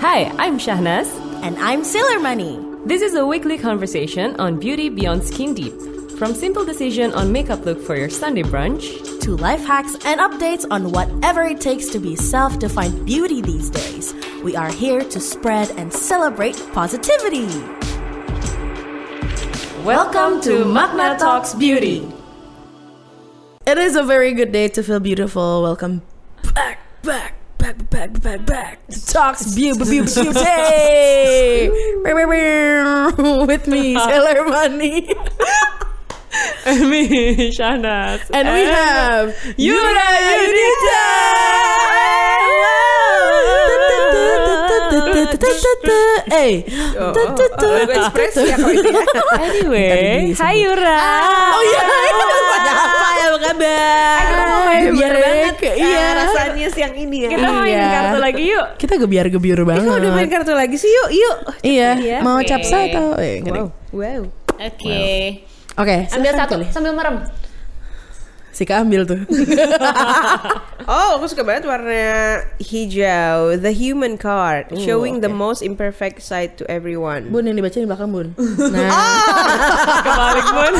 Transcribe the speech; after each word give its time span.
Hi, 0.00 0.32
I'm 0.38 0.58
Shahnaz. 0.58 1.08
And 1.42 1.58
I'm 1.58 1.84
Sailor 1.84 2.20
Money. 2.20 2.58
This 2.86 3.02
is 3.02 3.14
a 3.16 3.26
weekly 3.26 3.58
conversation 3.58 4.34
on 4.40 4.58
beauty 4.58 4.88
beyond 4.88 5.22
skin 5.22 5.52
deep. 5.52 5.74
From 6.18 6.32
simple 6.32 6.64
decision 6.64 7.12
on 7.12 7.30
makeup 7.30 7.66
look 7.66 7.78
for 7.82 7.96
your 7.96 8.08
Sunday 8.08 8.42
brunch 8.42 9.20
To 9.20 9.36
life 9.36 9.60
hacks 9.60 9.96
and 10.06 10.18
updates 10.18 10.64
on 10.70 10.90
whatever 10.90 11.42
it 11.42 11.60
takes 11.60 11.90
to 11.90 11.98
be 11.98 12.16
self 12.16 12.58
defined 12.58 13.04
beauty 13.04 13.42
these 13.42 13.68
days. 13.68 14.14
We 14.42 14.56
are 14.56 14.72
here 14.72 15.04
to 15.04 15.20
spread 15.20 15.68
and 15.72 15.92
celebrate 15.92 16.56
positivity. 16.72 17.46
Welcome 19.84 20.40
to 20.48 20.64
Magna 20.64 21.18
Talks 21.18 21.52
Beauty. 21.52 22.10
It 23.66 23.76
is 23.76 23.96
a 23.96 24.02
very 24.02 24.32
good 24.32 24.50
day 24.50 24.68
to 24.68 24.82
feel 24.82 25.00
beautiful. 25.00 25.60
Welcome 25.60 26.00
back, 26.54 26.78
back, 27.02 27.34
back, 28.00 28.12
back, 28.12 28.22
back, 28.22 28.46
back 28.46 28.86
to 28.88 29.06
Talks 29.06 29.54
Beauty, 29.54 29.84
Beauty, 29.84 30.22
Beauty. 30.22 30.40
With 33.46 33.66
me, 33.68 33.98
Sailor 34.08 34.48
Money. 34.48 35.08
Me, 36.64 37.50
Shahnaz. 37.50 38.30
And 38.32 38.48
we 38.48 38.64
have 38.64 39.34
Yura 39.58 40.08
Yunita! 40.16 41.02
Hey. 46.30 46.64
lagu 46.94 47.90
ekspresi 47.90 48.48
ya 48.48 48.56
kalau 48.56 48.70
itu 48.70 48.86
ya. 48.86 49.04
Anyway, 49.34 50.30
hi 50.32 50.54
Yura. 50.62 51.00
Oh 51.52 51.62
iya, 51.64 51.82
pada 53.52 53.74
apa 54.14 54.70
ya 54.70 54.80
apa 54.80 54.80
kabar? 54.80 54.90
Biar 54.90 55.14
banget 55.16 55.54
Iya. 55.60 55.72
iya. 55.76 56.06
rasanya 56.14 56.68
siang 56.70 56.94
ini 56.94 57.16
ya. 57.24 57.28
Kita 57.28 57.48
main 57.50 57.72
Iya. 57.72 57.88
kartu 57.90 58.18
lagi 58.18 58.42
yuk. 58.46 58.66
Kita 58.76 58.94
gebiar-gebiur 58.96 59.60
banget. 59.64 59.84
Kita 59.84 59.96
udah 59.96 60.10
main 60.12 60.28
kartu 60.28 60.52
lagi 60.52 60.76
sih 60.76 60.88
yuk, 60.88 61.08
yuk. 61.10 61.36
Iya, 61.60 61.88
Iya, 61.96 62.16
mau 62.20 62.38
oke. 62.38 62.46
capsa 62.46 62.86
atau 62.86 63.16
eh, 63.16 63.40
deh. 63.40 63.66
Wow. 63.90 64.22
Oke. 64.54 65.02
Oke, 65.74 65.96
Ambil 66.08 66.30
silakan 66.30 66.40
satu 66.40 66.54
pilih. 66.56 66.68
sambil 66.70 66.92
merem. 66.92 67.16
Sika 68.50 68.82
ambil 68.82 69.06
tuh. 69.06 69.20
Oh, 70.90 71.22
aku 71.22 71.30
suka 71.30 71.46
banget 71.46 71.70
warna 71.70 72.42
hijau, 72.58 73.54
the 73.54 73.70
human 73.70 74.18
card, 74.18 74.74
showing 74.74 75.22
the 75.22 75.30
most 75.30 75.62
imperfect 75.62 76.18
side 76.18 76.58
to 76.58 76.66
everyone. 76.66 77.30
Bun 77.30 77.46
yang 77.46 77.54
dibaca 77.54 77.78
di 77.78 77.86
belakang 77.86 78.10
Bun. 78.10 78.34
Nah, 78.74 78.90
Kebalik 80.02 80.46
pun. 80.50 80.72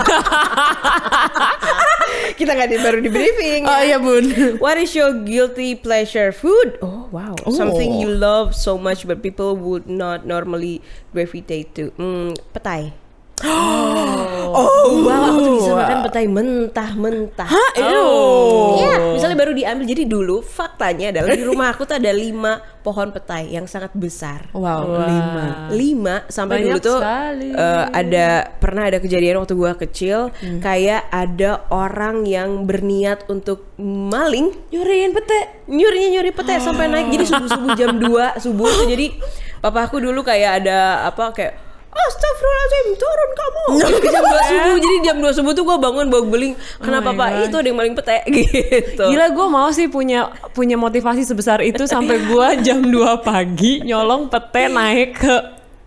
Kita 2.43 2.51
nggak 2.59 2.69
di- 2.75 2.83
baru 2.83 2.99
di 2.99 3.11
briefing. 3.13 3.63
oh 3.71 3.81
iya 3.87 4.03
Bun. 4.03 4.59
What 4.59 4.83
is 4.83 4.99
your 4.99 5.15
guilty 5.23 5.79
pleasure 5.79 6.35
food? 6.35 6.83
Oh 6.83 7.07
wow, 7.15 7.39
something 7.47 8.03
you 8.03 8.11
love 8.11 8.59
so 8.59 8.75
much 8.75 9.07
but 9.07 9.23
people 9.23 9.55
would 9.55 9.87
not 9.87 10.27
normally 10.27 10.83
gravitate 11.15 11.71
to. 11.79 11.95
Hmm, 11.95 12.35
petai. 12.51 12.91
Oh, 14.51 15.07
wow, 15.07 15.31
aku 15.31 15.39
tuh 15.39 15.53
bisa 15.63 15.73
makan 15.79 15.99
petai 16.11 16.27
mentah-mentah. 16.27 17.47
Hah? 17.47 17.71
Oh. 17.81 18.77
Iya, 18.77 19.15
misalnya 19.15 19.37
baru 19.37 19.53
diambil. 19.53 19.87
Jadi 19.87 20.03
dulu 20.05 20.37
faktanya 20.41 21.11
adalah 21.11 21.33
di 21.33 21.43
rumah 21.43 21.71
aku 21.71 21.83
tuh 21.85 21.95
ada 21.95 22.11
lima 22.11 22.53
pohon 22.81 23.09
petai 23.09 23.49
yang 23.49 23.65
sangat 23.65 23.93
besar. 23.93 24.51
Wow, 24.51 24.85
lima. 25.01 25.45
Lima 25.71 26.15
sampai 26.27 26.59
Banyak 26.59 26.67
dulu 26.67 26.79
tuh 26.81 26.99
sekali. 26.99 27.49
eh, 27.51 27.85
ada 27.87 28.27
pernah 28.53 28.83
ada 28.85 28.99
kejadian 28.99 29.39
waktu 29.39 29.55
gua 29.55 29.73
kecil 29.75 30.33
Hmm. 30.33 30.59
kayak 30.59 31.07
ada 31.07 31.63
orang 31.69 32.25
yang 32.25 32.65
berniat 32.65 33.25
untuk 33.27 33.71
maling 33.79 34.51
Nyuriin 34.71 35.13
pete. 35.13 35.41
nyurinya 35.67 36.09
nyuri 36.13 36.33
pete 36.33 36.59
sampai 36.59 36.87
naik 36.87 37.09
jadi 37.11 37.25
subuh 37.27 37.47
subuh 37.49 37.71
jam 37.75 37.95
2 37.95 38.11
subuh 38.39 38.67
tuh 38.67 38.87
jadi 38.87 39.07
papa 39.63 39.85
aku 39.85 39.99
dulu 39.99 40.21
kayak 40.21 40.61
ada 40.61 40.79
apa 41.05 41.31
kayak 41.31 41.53
Astagfirullahaladzim 41.91 42.89
turun 42.97 43.31
kamu 43.35 43.65
Jadi 43.83 43.99
jam 44.09 44.23
2 44.23 44.51
subuh 44.51 44.77
Jadi 44.79 44.97
jam 45.03 45.17
2 45.19 45.37
subuh 45.43 45.53
tuh 45.53 45.65
gue 45.67 45.77
bangun 45.83 46.07
bawa 46.07 46.23
beling 46.27 46.55
Kenapa 46.79 47.11
my 47.11 47.19
pak 47.19 47.29
God. 47.29 47.45
itu 47.51 47.57
ada 47.59 47.67
yang 47.67 47.79
maling 47.79 47.95
pete 47.99 48.19
gitu 48.39 49.05
Gila 49.11 49.27
gue 49.35 49.47
mau 49.51 49.69
sih 49.75 49.87
punya 49.91 50.31
punya 50.55 50.79
motivasi 50.79 51.27
sebesar 51.27 51.61
itu 51.67 51.85
sampai 51.91 52.23
gue 52.23 52.47
jam 52.67 52.79
2 52.83 52.95
pagi 53.27 53.83
nyolong 53.83 54.31
pete 54.31 54.71
naik 54.71 55.19
ke 55.19 55.37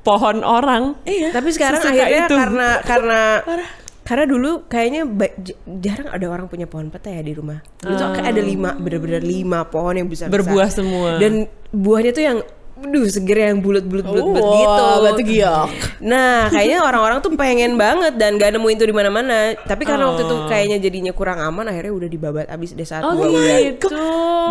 pohon 0.03 0.43
orang. 0.43 0.99
Iya. 1.07 1.31
Tapi 1.31 1.49
sekarang 1.55 1.79
Sesuka 1.79 1.95
akhirnya 1.95 2.27
itu. 2.27 2.35
karena 2.35 2.69
karena 2.83 3.21
karena 4.03 4.25
dulu 4.27 4.67
kayaknya 4.67 5.07
jarang 5.79 6.11
ada 6.11 6.25
orang 6.27 6.51
punya 6.51 6.67
pohon 6.67 6.91
pete 6.91 7.07
ya 7.15 7.23
di 7.23 7.31
rumah. 7.31 7.63
Dulu 7.79 7.95
tuh 7.95 8.11
kayak 8.11 8.35
ada 8.35 8.43
lima, 8.43 8.75
bener-bener 8.75 9.23
lima 9.23 9.63
pohon 9.63 9.95
yang 9.95 10.11
bisa 10.11 10.27
Berbuah 10.27 10.67
semua. 10.67 11.23
Dan 11.23 11.47
buahnya 11.71 12.11
tuh 12.11 12.23
yang, 12.27 12.37
aduh 12.73 13.05
seger 13.05 13.37
yang 13.47 13.61
bulat-bulat 13.61 14.01
bulat 14.01 14.25
Oh, 14.25 14.33
gitu. 14.33 14.85
batu 14.99 15.21
giok. 15.21 15.69
Nah, 16.01 16.49
kayaknya 16.49 16.81
orang-orang 16.81 17.21
tuh 17.21 17.31
pengen 17.33 17.77
banget 17.77 18.17
dan 18.17 18.35
gak 18.35 18.49
nemuin 18.51 18.75
tuh 18.75 18.89
di 18.89 18.95
mana-mana. 18.95 19.53
Tapi 19.55 19.85
karena 19.85 20.09
waktu 20.09 20.25
itu 20.25 20.35
kayaknya 20.47 20.77
jadinya 20.81 21.13
kurang 21.13 21.37
aman, 21.37 21.69
akhirnya 21.69 21.93
udah 21.93 22.09
dibabat 22.09 22.45
abis 22.49 22.73
deh 22.73 22.83
saat 22.83 23.05
Oh 23.05 23.13
gua 23.13 23.29
gitu. 23.29 23.93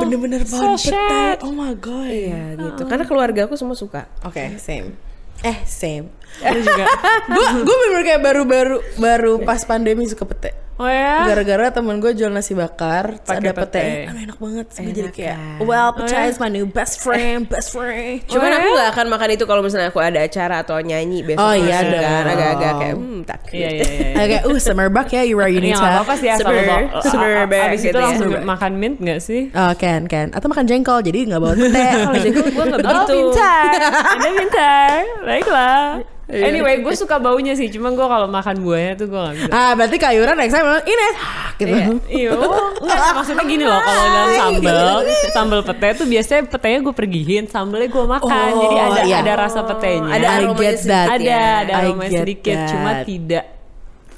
Bener-bener 0.00 0.47
So 0.47 0.55
pohon 0.56 0.78
pete. 0.78 0.94
sad. 0.94 1.43
Oh 1.43 1.50
my 1.50 1.75
god. 1.75 2.09
Iya 2.09 2.43
gitu. 2.56 2.82
Karena 2.87 3.05
keluarga 3.05 3.41
aku 3.44 3.59
semua 3.59 3.75
suka. 3.75 4.06
Oke, 4.22 4.55
same. 4.56 4.94
Eh, 5.43 5.59
same. 5.66 6.06
Lu 6.47 6.62
juga. 6.62 6.87
gue 7.27 7.47
gue 7.61 7.77
bener 7.82 8.03
kayak 8.06 8.22
baru-baru 8.22 8.77
baru 8.97 9.32
pas 9.43 9.59
pandemi 9.62 10.06
suka 10.06 10.22
pete. 10.25 10.55
Oh 10.75 10.88
ya. 10.88 11.28
Gara-gara 11.28 11.69
temen 11.71 11.97
gue 11.97 12.10
jual 12.12 12.28
nasi 12.28 12.53
bakar, 12.53 13.21
Pakai 13.21 13.38
ada 13.38 13.53
pete. 13.55 13.77
pete. 13.77 13.87
Enak 14.19 14.37
banget. 14.37 14.65
Terus 14.66 14.78
gue 14.78 14.91
jadi 14.91 15.03
Enak 15.05 15.15
kayak, 15.15 15.37
kan? 15.37 15.59
well, 15.62 15.87
Oh, 15.87 15.94
pete 15.94 16.10
ya? 16.10 16.27
is 16.27 16.38
my 16.38 16.49
new 16.49 16.65
best 16.65 16.99
friend, 16.99 17.44
best 17.44 17.71
friend. 17.71 18.25
Cuman 18.25 18.49
Oh, 18.49 18.56
aku 18.56 18.66
ya? 18.66 18.77
gak 18.78 18.88
akan 18.91 19.06
makan 19.09 19.28
itu 19.31 19.44
kalau 19.44 19.61
misalnya 19.61 19.88
aku 19.88 20.00
ada 20.00 20.19
acara 20.19 20.56
atau 20.59 20.77
nyanyi 20.78 21.21
besok. 21.22 21.38
Oh, 21.38 21.53
iya 21.53 21.78
dong. 21.82 22.00
kan 22.00 22.25
agak-agak 22.27 22.72
kayak 22.75 22.94
hmm 22.94 23.19
takut. 23.22 23.53
Iya 23.53 23.69
iya 23.71 23.84
iya. 23.84 24.09
Oke, 24.16 24.37
uh, 24.49 24.59
summer 24.59 24.88
buck 24.88 25.09
ya, 25.09 25.22
you 25.22 25.37
are 25.37 25.47
Iya 25.47 25.61
Unita. 25.61 25.77
nggak 25.78 25.93
apa-apa 25.94 26.15
sih 26.16 26.28
asal 26.28 26.41
Super- 26.43 26.65
lo 26.65 26.78
super 27.00 27.31
a- 27.31 27.37
a- 27.37 27.47
bag 27.47 27.69
Abis 27.69 27.78
gitu 27.78 27.88
itu 27.88 27.99
ya. 27.99 28.05
langsung 28.05 28.31
makan 28.43 28.72
mint 28.75 28.97
gak 28.99 29.21
sih? 29.21 29.43
Oh, 29.53 29.72
can, 29.75 30.03
can. 30.06 30.27
Atau 30.31 30.49
makan 30.49 30.65
jengkol, 30.65 30.99
jadi 31.00 31.19
nggak 31.27 31.38
bawa 31.38 31.55
pete. 31.55 31.84
Kalau 32.00 32.19
jengkol 32.19 32.47
gue 32.49 32.65
gak 32.65 32.81
Oh 32.81 33.05
begitu. 33.06 33.12
pintar, 33.12 33.72
anda 34.11 34.28
pintar, 34.34 34.97
baiklah. 35.22 35.84
Iya. 36.22 36.49
Anyway, 36.49 36.81
gue 36.81 36.94
suka 36.94 37.19
baunya 37.19 37.53
sih, 37.53 37.66
cuma 37.69 37.91
gue 37.91 38.00
kalau 38.00 38.25
makan 38.25 38.62
buahnya 38.62 38.94
tuh 38.94 39.10
gue 39.10 39.21
gak 39.21 39.34
bisa. 39.37 39.50
ah, 39.50 39.75
berarti 39.75 39.97
kayuran 39.99 40.34
next 40.34 40.55
time 40.55 40.65
ini 40.83 41.06
gitu. 41.53 41.69
Iya, 41.69 41.87
iya. 42.09 42.31
Enggak, 42.78 43.10
maksudnya 43.12 43.44
gini 43.44 43.65
loh, 43.66 43.77
kalau 43.77 44.05
dalam 44.06 44.31
sambal, 44.32 44.97
sambal 45.28 45.61
pete 45.62 45.88
tuh 45.99 46.06
biasanya 46.06 46.43
petenya 46.47 46.78
gue 46.81 46.94
pergihin, 46.94 47.44
sambalnya 47.47 47.91
gue 47.91 48.05
makan, 48.06 48.49
Oh, 48.49 48.62
jadi 48.62 48.77
ada 48.81 49.00
iya. 49.03 49.16
ada 49.21 49.32
rasa 49.37 49.61
petenya. 49.66 50.09
Ada 50.09 50.27
I 50.32 50.44
get 50.55 50.77
that. 50.87 51.06
ada, 51.11 51.22
ya. 51.27 51.44
ada 51.66 51.72
aroma 51.84 52.05
sedikit, 52.06 52.56
cuma 52.71 52.91
that. 52.97 53.05
tidak. 53.05 53.44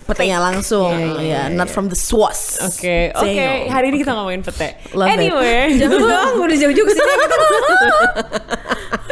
Petenya 0.05 0.37
langsung, 0.37 0.93
Iya, 0.93 1.17
iya, 1.19 1.41
ya, 1.49 1.57
not 1.57 1.73
from 1.73 1.89
the 1.89 1.97
sauce. 1.97 2.61
Oke, 2.61 3.09
oke. 3.17 3.25
Damn. 3.25 3.73
Hari 3.73 3.87
ini 3.89 3.97
kita 4.05 4.13
ngomongin 4.13 4.45
pete. 4.45 4.77
Love 4.93 5.09
anyway, 5.09 5.73
Jangan 5.81 5.97
dong, 5.99 6.45
udah 6.45 6.57
jauh-jauh 6.61 6.85
ke 6.89 6.93
sini. 6.93 7.15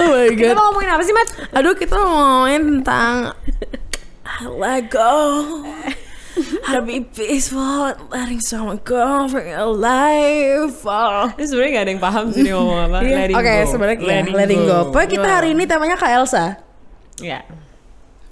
Oh 0.03 0.11
my 0.11 0.35
kita 0.35 0.53
god. 0.53 0.59
mau 0.59 0.65
ngomongin 0.71 0.91
apa 0.91 1.03
sih, 1.07 1.15
Mat? 1.15 1.29
Aduh, 1.55 1.75
kita 1.79 1.95
mau 1.95 2.11
ngomongin 2.11 2.61
tentang 2.83 3.15
let 4.59 4.91
go. 4.91 5.15
How 6.65 6.81
to 6.81 6.83
be 6.83 7.05
peaceful, 7.05 7.93
letting 8.09 8.41
someone 8.41 8.81
go 8.83 9.29
for 9.29 9.45
your 9.45 9.69
life. 9.69 10.81
Oh. 10.83 11.29
Ini 11.37 11.45
sebenarnya 11.45 11.71
gak 11.77 11.85
ada 11.85 11.93
yang 11.93 12.03
paham 12.03 12.25
sih 12.33 12.41
dia 12.43 12.55
ngomong 12.57 12.79
apa. 12.89 12.99
Letting 13.05 13.37
Oke, 13.37 13.53
go. 13.53 13.69
sebenarnya 13.69 13.99
letting, 14.01 14.35
letting 14.35 14.63
go. 14.65 14.79
Pokoknya 14.91 15.11
kita 15.13 15.29
hari 15.29 15.49
ini 15.53 15.63
temanya 15.69 15.97
Kak 16.01 16.11
Elsa. 16.11 16.57
Ya. 17.21 17.45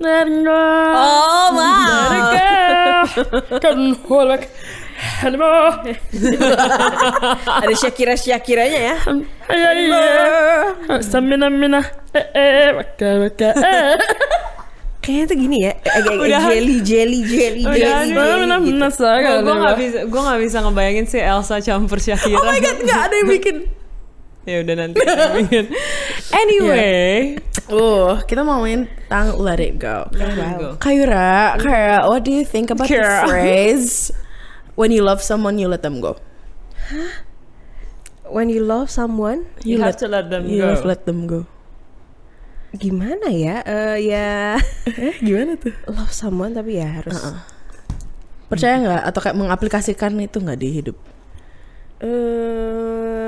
Letting 0.00 0.42
go. 0.48 0.64
Oh, 0.96 1.46
wow. 1.54 3.04
Kan 3.60 3.78
holek. 4.08 4.48
Hello. 5.00 5.72
Ada 7.60 7.74
Shakira-Shakiranya 7.74 8.80
ya. 8.92 8.96
Iya 9.48 9.70
iya. 9.76 10.02
Samina 11.00 11.48
mina. 11.48 11.80
Eh 12.12 12.26
eh. 12.36 12.68
Waka 12.76 13.08
waka. 13.24 13.50
Eh. 13.56 13.96
Kayaknya 15.00 15.24
tuh 15.32 15.36
gini 15.40 15.56
ya, 15.64 15.72
agak 15.80 16.12
Udah. 16.12 16.40
jelly, 16.52 16.76
jelly, 16.84 17.20
jelly, 17.24 17.62
Udah, 17.64 17.72
jelly, 17.72 18.12
udah, 18.12 18.60
jelly 18.60 18.68
gitu. 18.68 19.40
Gue 19.40 19.56
gak 19.56 19.76
bisa, 19.80 19.98
gue 20.04 20.20
gak 20.20 20.40
bisa 20.44 20.56
ngebayangin 20.60 21.06
si 21.08 21.16
Elsa 21.16 21.56
campur 21.64 21.96
Shakira. 21.96 22.36
Oh 22.36 22.44
my 22.44 22.60
god, 22.60 22.76
nggak 22.84 23.00
ada 23.08 23.14
yang 23.16 23.28
bikin. 23.40 23.56
ya 24.44 24.56
udah 24.60 24.74
nanti. 24.76 25.00
Anyway, 26.44 27.40
Oh, 27.72 28.20
kita 28.28 28.44
mau 28.44 28.60
ngomongin 28.60 28.92
tentang 29.08 29.40
let 29.40 29.56
it 29.56 29.80
go. 29.80 30.04
Wow. 30.12 30.76
Kayura, 30.76 31.56
kayak 31.56 32.04
what 32.04 32.20
do 32.20 32.36
you 32.36 32.44
think 32.44 32.68
about 32.68 32.84
Kira. 32.84 33.24
the 33.24 33.32
phrase 33.32 34.12
when 34.80 34.88
you 34.88 35.04
love 35.04 35.20
someone 35.20 35.60
you 35.60 35.68
let 35.68 35.84
them 35.84 36.00
go? 36.00 36.16
When 38.24 38.48
you 38.48 38.62
love 38.64 38.88
someone, 38.88 39.44
you, 39.60 39.82
have 39.82 39.98
to 40.00 40.08
let 40.08 40.30
them 40.32 40.46
You 40.48 40.62
go. 40.64 40.72
have 40.72 40.86
let 40.88 41.04
them 41.04 41.28
go. 41.28 41.44
gimana 42.70 43.28
ya? 43.28 43.60
Eh 43.66 44.08
ya 44.08 44.54
Eh, 45.10 45.18
gimana 45.20 45.58
tuh? 45.58 45.74
love 45.90 46.14
someone 46.14 46.54
tapi 46.54 46.78
ya 46.78 46.86
harus 47.02 47.18
Percaya 48.46 48.78
nggak 48.78 49.02
atau 49.10 49.20
kayak 49.20 49.36
mengaplikasikan 49.36 50.14
itu 50.16 50.38
nggak 50.40 50.58
di 50.58 50.68
hidup? 50.72 50.96
eh 52.00 53.20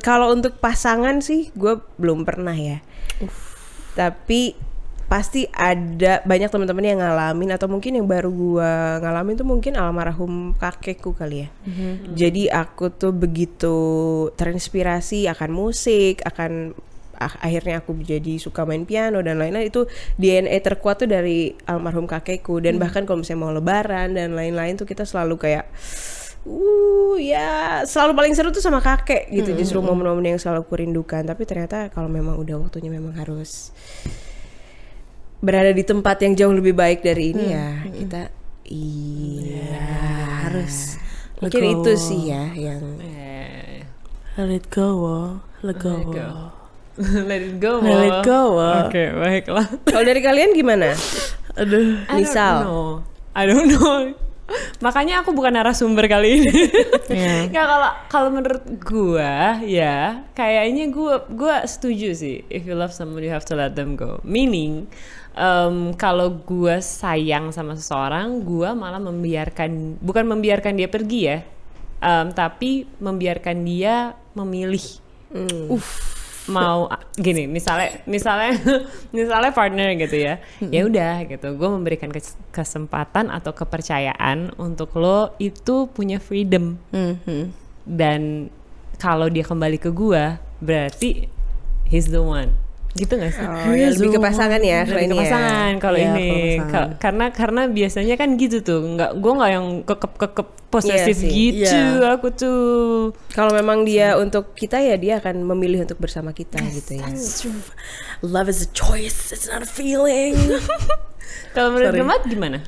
kalau 0.00 0.30
untuk 0.30 0.60
pasangan 0.62 1.18
sih 1.18 1.50
gue 1.52 1.80
belum 1.98 2.22
pernah 2.22 2.54
ya. 2.54 2.78
Tapi 3.92 4.54
pasti 5.10 5.42
ada 5.50 6.22
banyak 6.22 6.54
teman-teman 6.54 6.86
yang 6.86 7.02
ngalamin 7.02 7.50
atau 7.50 7.66
mungkin 7.66 7.98
yang 7.98 8.06
baru 8.06 8.30
gue 8.30 8.72
ngalamin 9.02 9.34
tuh 9.34 9.42
mungkin 9.42 9.74
almarhum 9.74 10.54
kakekku 10.54 11.18
kali 11.18 11.42
ya. 11.42 11.48
Jadi 12.14 12.46
aku 12.46 12.94
tuh 12.94 13.10
begitu 13.10 13.74
terinspirasi 14.38 15.26
akan 15.26 15.50
musik, 15.50 16.22
akan 16.22 16.78
ah- 17.18 17.42
akhirnya 17.42 17.82
aku 17.82 17.98
jadi 18.06 18.38
suka 18.38 18.62
main 18.62 18.86
piano 18.86 19.18
dan 19.18 19.42
lain-lain. 19.42 19.66
Itu 19.66 19.90
DNA 20.14 20.62
terkuat 20.62 21.02
tuh 21.02 21.10
dari 21.10 21.58
almarhum 21.66 22.06
kakekku. 22.06 22.62
Dan 22.62 22.78
bahkan 22.78 23.02
kalau 23.02 23.26
misalnya 23.26 23.42
mau 23.42 23.50
lebaran 23.50 24.14
dan 24.14 24.38
lain-lain 24.38 24.78
tuh 24.78 24.86
kita 24.86 25.02
selalu 25.02 25.42
kayak 25.42 25.66
uh 26.46 27.20
ya 27.20 27.82
selalu 27.84 28.16
paling 28.16 28.32
seru 28.38 28.54
tuh 28.54 28.62
sama 28.62 28.78
kakek 28.78 29.26
gitu. 29.34 29.58
Justru 29.58 29.82
momen-momen 29.82 30.38
yang 30.38 30.38
selalu 30.38 30.70
kurindukan. 30.70 31.26
Tapi 31.26 31.42
ternyata 31.50 31.90
kalau 31.90 32.06
memang 32.06 32.38
udah 32.38 32.62
waktunya 32.62 32.94
memang 32.94 33.18
harus 33.18 33.74
berada 35.40 35.72
di 35.72 35.82
tempat 35.82 36.20
yang 36.20 36.32
jauh 36.34 36.52
lebih 36.52 36.72
baik 36.72 37.00
dari 37.00 37.32
ini 37.32 37.44
ya 37.48 37.68
kita 37.90 38.22
iya 38.64 39.80
harus 40.44 41.00
mungkin 41.38 41.60
Legowo. 41.60 41.80
itu 41.82 41.92
sih 41.96 42.20
ya 42.28 42.44
yang 42.52 42.80
Eh, 43.00 43.82
Let 44.38 44.52
it 44.54 44.66
go, 44.70 44.88
let 45.60 45.76
go. 45.76 45.90
Let 45.92 46.00
it 46.00 46.12
go. 46.14 46.24
wo. 46.24 46.48
Let 47.28 47.40
it 47.42 47.56
go. 47.58 47.72
Let 47.80 48.00
it 48.04 48.18
go. 48.22 48.40
Oke, 48.86 49.04
baiklah. 49.12 49.66
kalau 49.84 50.04
dari 50.04 50.20
kalian 50.20 50.52
gimana 50.52 50.92
Aduh. 51.56 52.04
I 52.06 52.14
don't 52.14 52.20
Misal. 52.20 52.54
know. 52.62 52.88
I 53.32 53.42
don't 53.44 53.68
know. 53.68 54.12
Makanya 54.82 55.22
aku 55.22 55.30
bukan 55.30 55.54
narasumber 55.54 56.06
kali 56.06 56.42
ini. 56.42 56.50
Iya. 57.06 57.50
ya 57.50 57.62
kalau 57.70 57.90
kalau 58.06 58.28
menurut 58.30 58.62
gua 58.82 59.58
ya 59.62 60.26
kayaknya 60.32 60.90
gua 60.90 61.22
gua 61.26 61.62
setuju 61.64 62.10
sih. 62.12 62.42
If 62.48 62.66
you 62.66 62.74
love 62.74 62.90
someone 62.90 63.22
you 63.22 63.30
have 63.30 63.46
to 63.46 63.54
let 63.54 63.74
them 63.74 63.94
go. 63.94 64.18
Meaning 64.22 64.90
em, 65.32 65.94
kalau 65.94 66.30
gua 66.42 66.78
sayang 66.78 67.50
sama 67.50 67.74
seseorang, 67.74 68.42
gua 68.42 68.72
malah 68.72 68.98
membiarkan 68.98 69.98
bukan 69.98 70.24
membiarkan 70.26 70.74
dia 70.74 70.86
pergi 70.86 71.20
ya. 71.26 71.38
em, 72.00 72.32
tapi 72.32 72.88
membiarkan 72.96 73.56
dia 73.60 74.16
memilih. 74.32 74.80
Mau 76.48 76.88
gini 77.14 77.46
misalnya 77.46 78.00
misalnya 78.08 78.56
misalnya 79.14 79.52
partner 79.52 79.94
gitu 79.94 80.16
ya. 80.18 80.40
Ya 80.64 80.82
udah 80.82 81.22
gitu 81.28 81.54
gue 81.54 81.68
memberikan 81.68 82.08
kes- 82.10 82.40
kesempatan 82.50 83.30
atau 83.30 83.52
kepercayaan 83.52 84.56
untuk 84.58 84.96
lo 84.98 85.36
itu 85.38 85.86
punya 85.92 86.18
freedom. 86.18 86.80
Mhm. 86.90 87.52
dan 87.86 88.48
kalau 88.96 89.28
dia 89.28 89.42
kembali 89.42 89.76
ke 89.76 89.88
gue 89.90 90.24
berarti 90.60 91.26
he's 91.88 92.12
the 92.12 92.20
one 92.20 92.52
gitu 92.92 93.14
gak 93.14 93.30
sih? 93.30 93.40
oh, 93.40 93.70
ya 93.70 93.86
lebih 93.88 94.08
ke 94.10 94.20
pasangan 94.20 94.58
ya 94.58 94.82
kalau 94.82 94.98
Lebih 94.98 95.04
ini 95.04 95.12
ke 95.12 95.14
ya 95.14 95.22
pasangan 95.24 95.70
kalau 95.78 95.96
Iya, 95.96 96.06
ini 96.08 96.26
kalau 96.26 96.34
pasangan. 96.34 96.66
Ka- 96.66 96.92
karena 96.98 97.24
karena 97.30 97.62
biasanya 97.68 98.14
kan 98.14 98.28
gitu 98.34 98.56
tuh 98.60 98.80
nggak 98.90 99.10
gue 99.14 99.32
nggak 99.32 99.50
yang 99.52 99.66
kekep 99.84 100.12
kekep 100.16 100.48
posesif 100.68 101.16
sih. 101.16 101.30
gitu 101.30 101.70
Iya. 101.70 102.08
aku 102.12 102.28
tuh 102.30 102.60
kalau 103.30 103.50
memang 103.50 103.82
dia 103.82 104.14
untuk 104.14 104.54
kita 104.54 104.78
ya 104.78 104.94
dia 104.94 105.18
akan 105.18 105.42
memilih 105.44 105.82
untuk 105.82 105.98
bersama 105.98 106.30
kita 106.30 106.58
gitu 106.68 106.96
ya 106.96 107.06
Love 108.20 108.48
is 108.48 108.60
a 108.60 108.70
choice, 108.70 109.30
it's 109.30 109.46
not 109.46 109.62
a 109.62 109.70
feeling. 109.70 110.36
kalau 111.54 111.72
menurut. 111.72 111.94
Gemat 111.94 112.22
gimana? 112.24 112.58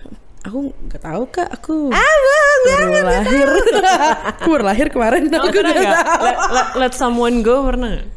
aku 0.42 0.58
nggak 0.72 1.02
tahu 1.04 1.22
kak, 1.28 1.46
aku 1.46 1.75
abang 1.88 2.60
baru 2.64 2.86
lahir. 3.04 3.46
aku 4.32 4.46
baru 4.48 4.64
lahir 4.64 4.86
kemarin. 4.88 5.22
Oh, 5.28 5.38
aku 5.40 5.54
nggak 5.54 5.76
nggak? 5.76 5.94
tahu. 5.94 6.18
Let, 6.20 6.36
let, 6.48 6.68
let 6.80 6.92
someone 6.92 7.42
go 7.42 7.62
pernah 7.62 7.88
nggak? 7.92 8.08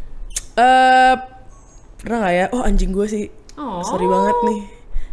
Eh, 0.55 1.15
pernah 2.05 2.19
nggak 2.23 2.35
ya? 2.37 2.45
Oh 2.53 2.61
anjing 2.61 2.93
gue 2.93 3.07
sih. 3.09 3.25
Oh. 3.57 3.81
Sorry 3.81 4.05
banget 4.05 4.37
nih. 4.45 4.61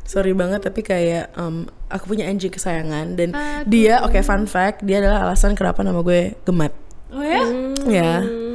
Sorry 0.02 0.32
banget 0.36 0.60
tapi 0.60 0.84
kayak 0.84 1.32
em, 1.34 1.64
aku 1.88 2.12
punya 2.12 2.28
anjing 2.28 2.52
kesayangan 2.52 3.16
dan 3.16 3.32
dia 3.64 4.04
oke 4.04 4.18
fun 4.20 4.44
fact 4.44 4.84
dia 4.84 5.00
adalah 5.00 5.30
alasan 5.30 5.56
kenapa 5.56 5.80
nama 5.80 6.04
gue 6.04 6.36
Gemat. 6.44 6.74
Oh 7.12 7.24
ya? 7.24 7.44
Ya. 7.88 8.12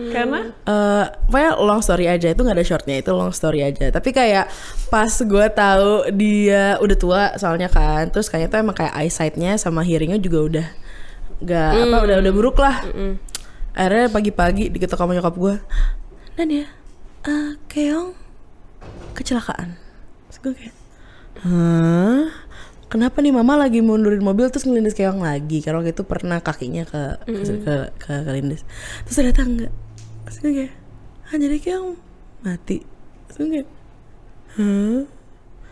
Karena? 0.07 0.49
Eh, 0.65 1.05
pokoknya 1.29 1.51
long 1.61 1.81
story 1.83 2.05
aja 2.09 2.31
itu 2.31 2.41
nggak 2.41 2.57
ada 2.57 2.65
shortnya 2.65 2.95
itu 2.99 3.11
long 3.13 3.29
story 3.29 3.61
aja 3.61 3.91
tapi 3.91 4.15
kayak 4.15 4.49
pas 4.89 5.11
gue 5.11 5.45
tahu 5.51 6.09
dia 6.15 6.79
udah 6.79 6.97
tua 6.97 7.23
soalnya 7.37 7.69
kan 7.69 8.09
terus 8.09 8.31
kayaknya 8.31 8.49
tuh 8.49 8.59
emang 8.63 8.75
kayak 8.75 8.95
eyesightnya 8.97 9.59
sama 9.59 9.83
hearingnya 9.83 10.17
juga 10.17 10.39
udah 10.47 10.67
nggak 11.37 11.71
apa 11.85 11.97
udah 12.01 12.15
udah 12.23 12.33
buruk 12.33 12.57
lah 12.57 12.81
akhirnya 13.77 14.09
pagi-pagi 14.09 14.73
diketok 14.73 14.97
sama 14.97 15.13
nyokap 15.13 15.35
gue 15.37 15.55
Nadia 16.39 16.65
eh 17.27 17.49
keong 17.69 18.26
kecelakaan. 19.13 19.75
Terus 20.29 20.37
gue 20.43 20.53
kayak 20.55 20.75
hah? 21.43 22.27
Kenapa 22.87 23.19
nih 23.19 23.35
mama 23.35 23.59
lagi 23.59 23.83
mundurin 23.83 24.23
mobil? 24.23 24.47
Terus 24.47 24.63
ngelindes 24.63 24.95
keong 24.95 25.19
lagi. 25.19 25.59
Karena 25.59 25.83
waktu 25.83 25.91
itu 25.91 26.03
pernah 26.07 26.39
kakinya 26.39 26.87
ke 26.87 27.19
ke 27.27 27.53
ke, 27.63 27.75
ke, 27.99 28.13
kelindes 28.23 28.63
terus 29.03 29.15
ternyata 29.19 29.41
enggak. 29.43 29.73
Terus 30.27 30.37
gue 30.39 30.51
kayak 30.63 30.73
ah 31.27 31.35
jadi 31.35 31.57
keong 31.59 31.89
mati. 32.47 32.77
Terus 33.27 33.35
gue 33.37 33.49
kayak 33.59 33.69
hah? 34.55 35.01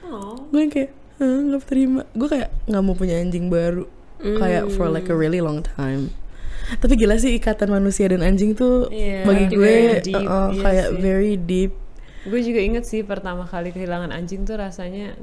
Oh. 0.05 0.37
gue 0.53 0.61
kayak 0.69 0.91
hah 1.17 1.39
nggak 1.49 1.61
terima. 1.65 2.01
Gue 2.13 2.27
kayak 2.27 2.49
nggak 2.67 2.83
mau 2.83 2.95
punya 2.95 3.17
anjing 3.21 3.47
baru. 3.47 3.87
Kayak 4.15 4.73
for 4.73 4.87
like 4.89 5.11
a 5.11 5.15
really 5.15 5.43
long 5.43 5.61
time. 5.61 6.09
Tapi 6.81 6.97
gila 6.97 7.19
sih 7.21 7.37
ikatan 7.37 7.69
manusia 7.69 8.09
dan 8.09 8.25
anjing 8.25 8.57
tuh 8.57 8.89
Iya, 8.89 9.21
bagi 9.21 9.53
gue 9.53 10.01
uh-uh, 10.01 10.49
iya 10.49 10.61
kayak 10.65 10.87
sih. 10.89 10.97
very 10.97 11.33
deep 11.37 11.77
Gue 12.25 12.41
juga 12.41 12.59
inget 12.59 12.83
sih 12.83 13.01
pertama 13.01 13.45
kali 13.45 13.69
kehilangan 13.69 14.09
anjing 14.09 14.43
tuh 14.43 14.57
rasanya 14.57 15.13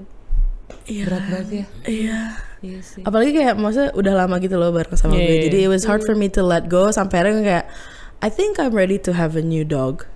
Iya. 0.84 1.04
berat 1.04 1.25
banget 1.26 1.49
ya. 1.52 1.64
Iya. 1.84 2.19
Iya 2.60 2.78
sih. 2.81 3.02
Apalagi 3.02 3.31
kayak 3.32 3.54
maksudnya 3.54 3.90
udah 3.93 4.14
lama 4.16 4.38
gitu 4.38 4.54
loh 4.54 4.70
bareng 4.70 4.94
sama 4.94 5.12
Iya, 5.12 5.20
gue. 5.20 5.34
iya, 5.34 5.43
Jadi 5.44 5.58
it 5.58 5.69
was 5.69 5.84
hard 5.84 6.00
for 6.00 6.14
me 6.14 6.26
to 6.28 6.40
let 6.40 6.66
go 6.66 6.88
sampai 6.88 7.20
akhirnya 7.20 7.43
kayak 7.43 7.66
I 8.19 8.28
think 8.28 8.56
I'm 8.56 8.72
ready 8.72 9.02
to 9.02 9.12
have 9.12 9.34
a 9.34 9.43
new 9.43 9.62
dog. 9.62 10.06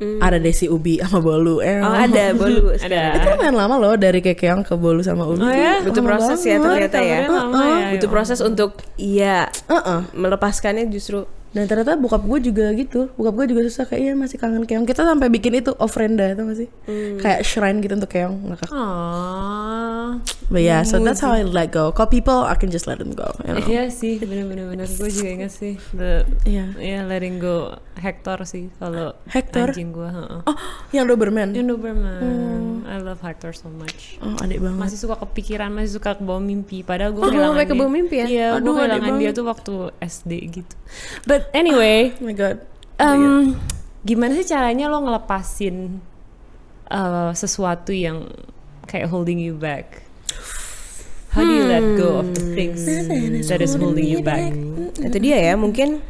Ada 0.00 0.36
deh 0.36 0.48
si 0.50 0.64
Ubi 0.64 0.96
sama 0.96 1.20
Bolu. 1.20 1.60
Eh, 1.60 1.76
oh 1.76 1.92
ada 1.92 2.32
bolu 2.32 2.72
Ada. 2.78 3.20
Itu 3.20 3.26
lumayan 3.30 3.52
lama 3.52 3.76
loh 3.76 3.94
dari 3.96 4.20
kekeong 4.20 4.64
ke 4.64 4.72
Bolu 4.72 5.00
sama 5.00 5.28
Ubi. 5.28 5.40
Oh 5.40 5.48
ya? 5.50 5.84
butuh 5.84 6.00
Lama 6.00 6.08
proses 6.10 6.40
ya 6.40 6.56
banget. 6.56 6.88
ternyata 6.88 6.98
ya 7.02 7.18
lama 7.26 7.60
ya. 7.60 7.88
butuh 7.92 8.08
proses 8.08 8.38
untuk 8.40 8.80
iya 8.96 9.52
Uh-uh. 9.66 10.08
melepaskannya 10.14 10.88
justru 10.88 11.28
Dan 11.50 11.66
ternyata 11.66 11.94
bokap 11.94 12.22
gue 12.22 12.38
juga 12.46 12.70
gitu. 12.72 13.10
Bokap 13.14 13.34
gue 13.34 13.46
juga 13.50 13.60
susah 13.64 13.84
kayak 13.84 14.00
iya 14.00 14.12
masih 14.14 14.36
kangen 14.36 14.62
keong. 14.62 14.84
Kita 14.84 15.02
sampai 15.02 15.26
bikin 15.28 15.58
itu 15.58 15.74
ofrenda 15.76 16.30
tau 16.32 16.46
gak 16.46 16.58
sih? 16.58 16.68
Kayak 17.18 17.42
shrine 17.42 17.78
gitu 17.78 17.94
untuk 17.94 18.06
keong 18.08 18.36
ngakak. 18.46 18.70
Oh. 18.70 20.22
But 20.46 20.62
yeah, 20.62 20.82
so 20.82 20.98
that's 20.98 21.18
how 21.18 21.30
I 21.30 21.42
let 21.42 21.70
go. 21.70 21.90
Kalau 21.90 22.06
people, 22.08 22.42
I 22.42 22.54
can 22.54 22.68
just 22.68 22.86
let 22.86 22.98
them 22.98 23.10
go. 23.12 23.30
You 23.40 23.54
know? 23.54 23.62
Iya 23.64 23.84
sih, 23.88 24.18
bener-bener 24.18 24.66
bener. 24.68 24.86
Gue 24.88 25.06
juga 25.08 25.30
inget 25.32 25.50
sih. 25.50 25.74
The, 25.90 26.26
Iya. 26.42 26.74
Iya, 26.76 26.98
letting 27.04 27.38
go 27.38 27.74
Hector 27.94 28.42
sih 28.42 28.72
kalau 28.76 29.14
Hector? 29.26 29.70
anjing 29.70 29.90
gue. 29.90 30.06
heeh. 30.06 30.40
Oh, 30.42 30.56
yang 30.90 31.06
Doberman. 31.06 31.52
You 31.52 31.62
Doberman. 31.62 32.82
I 32.84 32.98
love 32.98 33.20
Hector 33.20 33.50
so 33.52 33.70
much. 33.70 34.18
Oh, 34.18 34.34
adik 34.40 34.58
banget. 34.58 34.78
Masih 34.80 34.98
suka 34.98 35.14
kepikiran, 35.20 35.70
masih 35.70 35.98
suka 35.98 36.14
kebawa 36.14 36.40
mimpi. 36.40 36.82
Padahal 36.82 37.10
gue 37.12 37.20
Oh, 37.20 37.28
kehilangan 37.28 37.54
dia. 37.56 37.68
kebawa 37.68 37.90
mimpi 37.92 38.14
ya? 38.16 38.26
Iya, 38.26 38.46
gue 38.56 38.72
kehilangan 38.72 39.12
dia 39.18 39.30
tuh 39.30 39.44
waktu 39.44 39.74
SD 40.00 40.32
gitu. 40.52 40.74
But 41.22 41.39
anyway, 41.52 42.12
Oh 42.20 42.24
my 42.24 42.34
god. 42.36 42.56
em, 43.00 43.56
gimana 44.04 44.36
sih 44.36 44.46
caranya 44.48 44.88
lo 44.88 45.00
ngelepasin 45.04 46.00
uh, 46.92 47.32
sesuatu 47.32 47.92
yang 47.92 48.28
kayak 48.84 49.08
holding 49.08 49.40
you 49.40 49.56
back? 49.56 50.04
How 51.30 51.46
do 51.46 51.52
you 51.54 51.62
let 51.62 51.86
go 51.94 52.26
of 52.26 52.34
the 52.34 52.42
things 52.58 52.82
that 53.46 53.62
is 53.62 53.78
holding 53.78 54.02
you 54.02 54.18
back? 54.18 54.50
itu 54.98 55.16
dia 55.22 55.38
ya 55.38 55.54
mungkin 55.54 56.02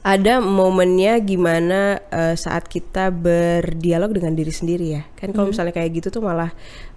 ada 0.00 0.40
momennya 0.40 1.20
gimana 1.20 2.00
eh, 2.08 2.32
saat 2.32 2.64
kita 2.64 3.12
berdialog 3.12 4.16
dengan 4.16 4.32
diri 4.32 4.48
sendiri 4.48 4.86
ya 4.96 5.02
kan 5.12 5.36
kalau 5.36 5.52
misalnya 5.52 5.76
kayak 5.76 6.00
gitu 6.00 6.08
tuh 6.08 6.24
malah 6.24 6.48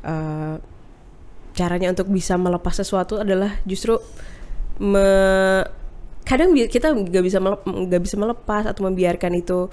eh, 0.08 0.56
caranya 1.54 1.92
untuk 1.92 2.08
bisa 2.10 2.40
melepas 2.40 2.74
sesuatu 2.80 3.20
adalah 3.20 3.60
justru 3.68 4.00
me 4.80 5.04
kadang 6.24 6.56
kita 6.56 6.96
nggak 6.96 7.24
bisa 7.24 7.38
nggak 7.44 8.02
bisa 8.02 8.16
melepas 8.16 8.64
atau 8.68 8.88
membiarkan 8.88 9.34
itu 9.36 9.68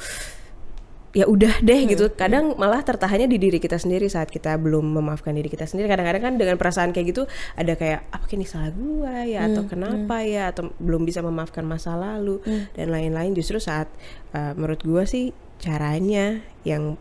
ya 1.10 1.26
udah 1.26 1.58
deh 1.58 1.90
gitu. 1.90 2.06
kadang 2.14 2.54
malah 2.54 2.86
tertahannya 2.86 3.26
di 3.26 3.38
diri 3.42 3.58
kita 3.58 3.82
sendiri 3.82 4.06
saat 4.06 4.30
kita 4.30 4.54
belum 4.62 4.94
memaafkan 4.94 5.34
diri 5.34 5.50
kita 5.50 5.66
sendiri. 5.66 5.90
Kadang-kadang 5.90 6.22
kan 6.22 6.34
dengan 6.38 6.54
perasaan 6.54 6.94
kayak 6.94 7.06
gitu 7.10 7.22
ada 7.58 7.74
kayak 7.74 8.06
apa 8.14 8.26
ini 8.30 8.46
salah 8.46 8.70
gua 8.70 9.26
ya? 9.26 9.50
Atau 9.50 9.66
kenapa 9.66 10.22
ya? 10.22 10.54
Atau 10.54 10.70
belum 10.78 11.02
bisa 11.02 11.18
memaafkan 11.18 11.66
masa 11.66 11.98
lalu. 11.98 12.38
Dan 12.78 12.94
lain-lain 12.94 13.34
justru 13.34 13.58
saat 13.58 13.90
uh, 14.38 14.54
menurut 14.54 14.86
gua 14.86 15.02
sih 15.02 15.34
caranya 15.58 16.46
yang 16.62 16.94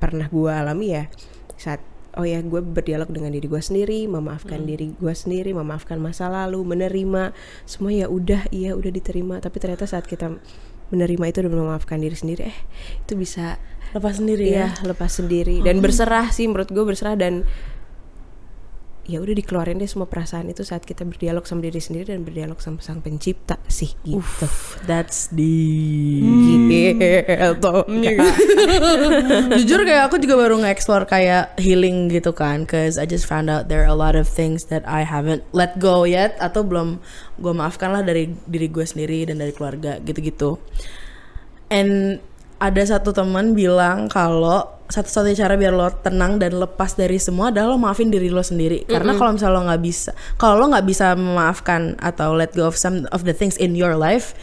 pernah 0.00 0.32
gua 0.32 0.64
alami 0.64 0.96
ya 0.96 1.04
saat 1.60 1.91
oh 2.20 2.26
ya 2.28 2.44
gue 2.44 2.60
berdialog 2.60 3.08
dengan 3.08 3.32
diri 3.32 3.48
gue 3.48 3.62
sendiri 3.62 4.04
memaafkan 4.04 4.68
diri 4.68 4.92
gue 5.00 5.14
sendiri 5.16 5.56
memaafkan 5.56 5.96
masa 5.96 6.28
lalu 6.28 6.60
menerima 6.60 7.32
semua 7.64 7.92
ya 7.92 8.06
udah 8.12 8.52
iya 8.52 8.76
udah 8.76 8.92
diterima. 8.92 9.40
Tapi 9.40 9.56
ternyata 9.56 9.88
saat 9.88 10.04
kita 10.04 10.36
menerima 10.92 11.24
itu 11.24 11.38
dan 11.40 11.52
memaafkan 11.56 11.96
diri 12.04 12.12
sendiri 12.12 12.52
eh 12.52 12.58
itu 13.00 13.16
bisa 13.16 13.56
lepas 13.96 14.20
sendiri 14.20 14.44
Iya, 14.44 14.72
ya? 14.72 14.84
lepas 14.84 15.08
sendiri. 15.20 15.64
Dan 15.64 15.80
berserah 15.80 16.28
sih 16.32 16.48
menurut 16.48 16.68
gue 16.68 16.84
berserah 16.84 17.16
dan 17.16 17.44
ya 19.02 19.18
udah 19.18 19.34
dikeluarin 19.34 19.82
deh 19.82 19.90
semua 19.90 20.06
perasaan 20.06 20.46
itu 20.54 20.62
saat 20.62 20.86
kita 20.86 21.02
berdialog 21.02 21.42
sama 21.42 21.66
diri 21.66 21.82
sendiri 21.82 22.14
dan 22.14 22.22
berdialog 22.22 22.62
sama 22.62 22.78
sang 22.78 23.02
pencipta 23.02 23.58
sih 23.66 23.90
gitu. 24.06 24.46
that's 24.86 25.26
deep 25.34 26.22
Gitu. 27.42 27.74
jujur 29.58 29.80
kayak 29.82 30.02
aku 30.06 30.22
juga 30.22 30.34
baru 30.38 30.62
nge-explore 30.62 31.10
kayak 31.10 31.58
healing 31.58 32.06
gitu 32.14 32.30
kan 32.30 32.62
cause 32.62 32.94
I 32.94 33.10
just 33.10 33.26
found 33.26 33.50
out 33.50 33.66
there 33.66 33.82
are 33.82 33.90
a 33.90 33.98
lot 33.98 34.14
of 34.14 34.30
things 34.30 34.70
that 34.70 34.86
I 34.86 35.02
haven't 35.02 35.42
let 35.50 35.82
go 35.82 36.06
yet 36.06 36.38
atau 36.38 36.62
belum 36.62 37.02
gue 37.42 37.52
maafkan 37.52 37.90
lah 37.90 38.06
dari 38.06 38.30
diri 38.46 38.70
gue 38.70 38.86
sendiri 38.86 39.26
dan 39.26 39.42
dari 39.42 39.50
keluarga 39.50 39.98
gitu-gitu 39.98 40.62
and 41.74 42.22
ada 42.62 42.82
satu 42.86 43.10
teman 43.10 43.58
bilang 43.58 44.06
kalau 44.06 44.81
satu-satunya 44.92 45.48
cara 45.48 45.56
biar 45.56 45.72
lo 45.72 45.88
tenang 46.04 46.36
dan 46.36 46.52
lepas 46.60 46.92
dari 46.92 47.16
semua 47.16 47.48
adalah 47.48 47.72
lo 47.72 47.80
maafin 47.80 48.12
diri 48.12 48.28
lo 48.28 48.44
sendiri 48.44 48.84
karena 48.84 49.16
kalau 49.16 49.32
misalnya 49.32 49.56
lo 49.56 49.62
nggak 49.72 49.82
bisa 49.82 50.10
kalau 50.36 50.60
lo 50.60 50.68
nggak 50.68 50.84
bisa 50.84 51.16
memaafkan 51.16 51.96
atau 51.96 52.36
let 52.36 52.52
go 52.52 52.68
of 52.68 52.76
some 52.76 53.08
of 53.08 53.24
the 53.24 53.32
things 53.32 53.56
in 53.56 53.72
your 53.72 53.96
life 53.96 54.36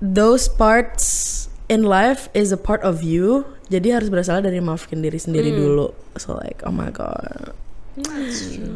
those 0.00 0.48
parts 0.48 1.46
in 1.68 1.84
life 1.84 2.32
is 2.32 2.50
a 2.50 2.58
part 2.58 2.80
of 2.80 3.04
you 3.04 3.44
jadi 3.68 4.00
harus 4.00 4.08
berasal 4.08 4.40
dari 4.40 4.58
maafin 4.64 5.04
diri 5.04 5.20
sendiri 5.20 5.52
dulu 5.52 5.92
so 6.16 6.40
like 6.40 6.64
oh 6.64 6.72
my 6.72 6.88
god 6.88 7.52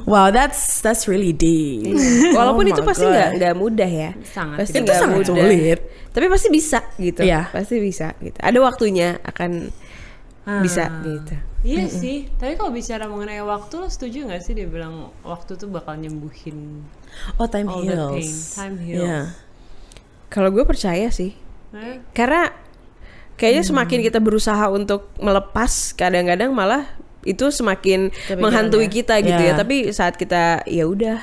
wow 0.04 0.28
that's 0.28 0.84
that's 0.84 1.08
really 1.08 1.32
deep 1.32 1.96
Walaupun 2.36 2.68
Oh 2.68 2.72
itu 2.76 2.82
pasti 2.84 3.04
nggak 3.08 3.30
nggak 3.40 3.54
mudah 3.56 3.88
ya. 3.88 4.10
Sangat 4.28 4.56
pasti 4.60 4.76
Itu 4.76 4.92
sangat 4.92 5.24
mudah. 5.24 5.28
sulit. 5.32 5.78
Tapi 6.12 6.26
pasti 6.28 6.48
bisa 6.52 6.78
gitu. 7.00 7.20
Iya. 7.24 7.48
Pasti 7.48 7.80
bisa 7.80 8.12
gitu. 8.20 8.36
Ada 8.36 8.58
waktunya 8.60 9.16
akan 9.24 9.72
bisa 10.62 10.86
gitu. 11.02 11.34
Iya 11.66 11.90
sih, 11.90 12.30
tapi 12.38 12.54
kalau 12.54 12.70
bicara 12.70 13.10
mengenai 13.10 13.42
waktu 13.42 13.82
lo 13.82 13.90
setuju 13.90 14.30
nggak 14.30 14.38
sih 14.38 14.54
dia 14.54 14.70
bilang 14.70 15.10
waktu 15.26 15.58
tuh 15.58 15.66
bakal 15.66 15.98
nyembuhin 15.98 16.86
oh 17.42 17.50
time 17.50 17.66
all 17.66 17.82
the 17.82 17.90
pain, 17.90 18.22
heals 18.22 18.54
time 18.54 18.78
heals. 18.78 19.02
yeah 19.02 19.34
Kalau 20.26 20.50
gue 20.50 20.62
percaya 20.66 21.06
sih. 21.10 21.38
Eh, 21.70 22.02
Karena 22.10 22.50
kayaknya 23.38 23.62
semakin 23.62 23.98
kita 24.02 24.18
berusaha 24.18 24.66
untuk 24.70 25.10
melepas, 25.22 25.94
kadang-kadang 25.94 26.50
malah 26.50 26.86
itu 27.26 27.50
semakin 27.50 28.10
Kepikiran 28.10 28.42
menghantui 28.42 28.86
ya. 28.86 28.92
kita 28.92 29.14
gitu 29.22 29.42
ya. 29.42 29.54
Ya. 29.54 29.58
Tapi 29.58 29.76
saat 29.94 30.14
kita 30.18 30.66
ya 30.66 30.86
udah 30.86 31.22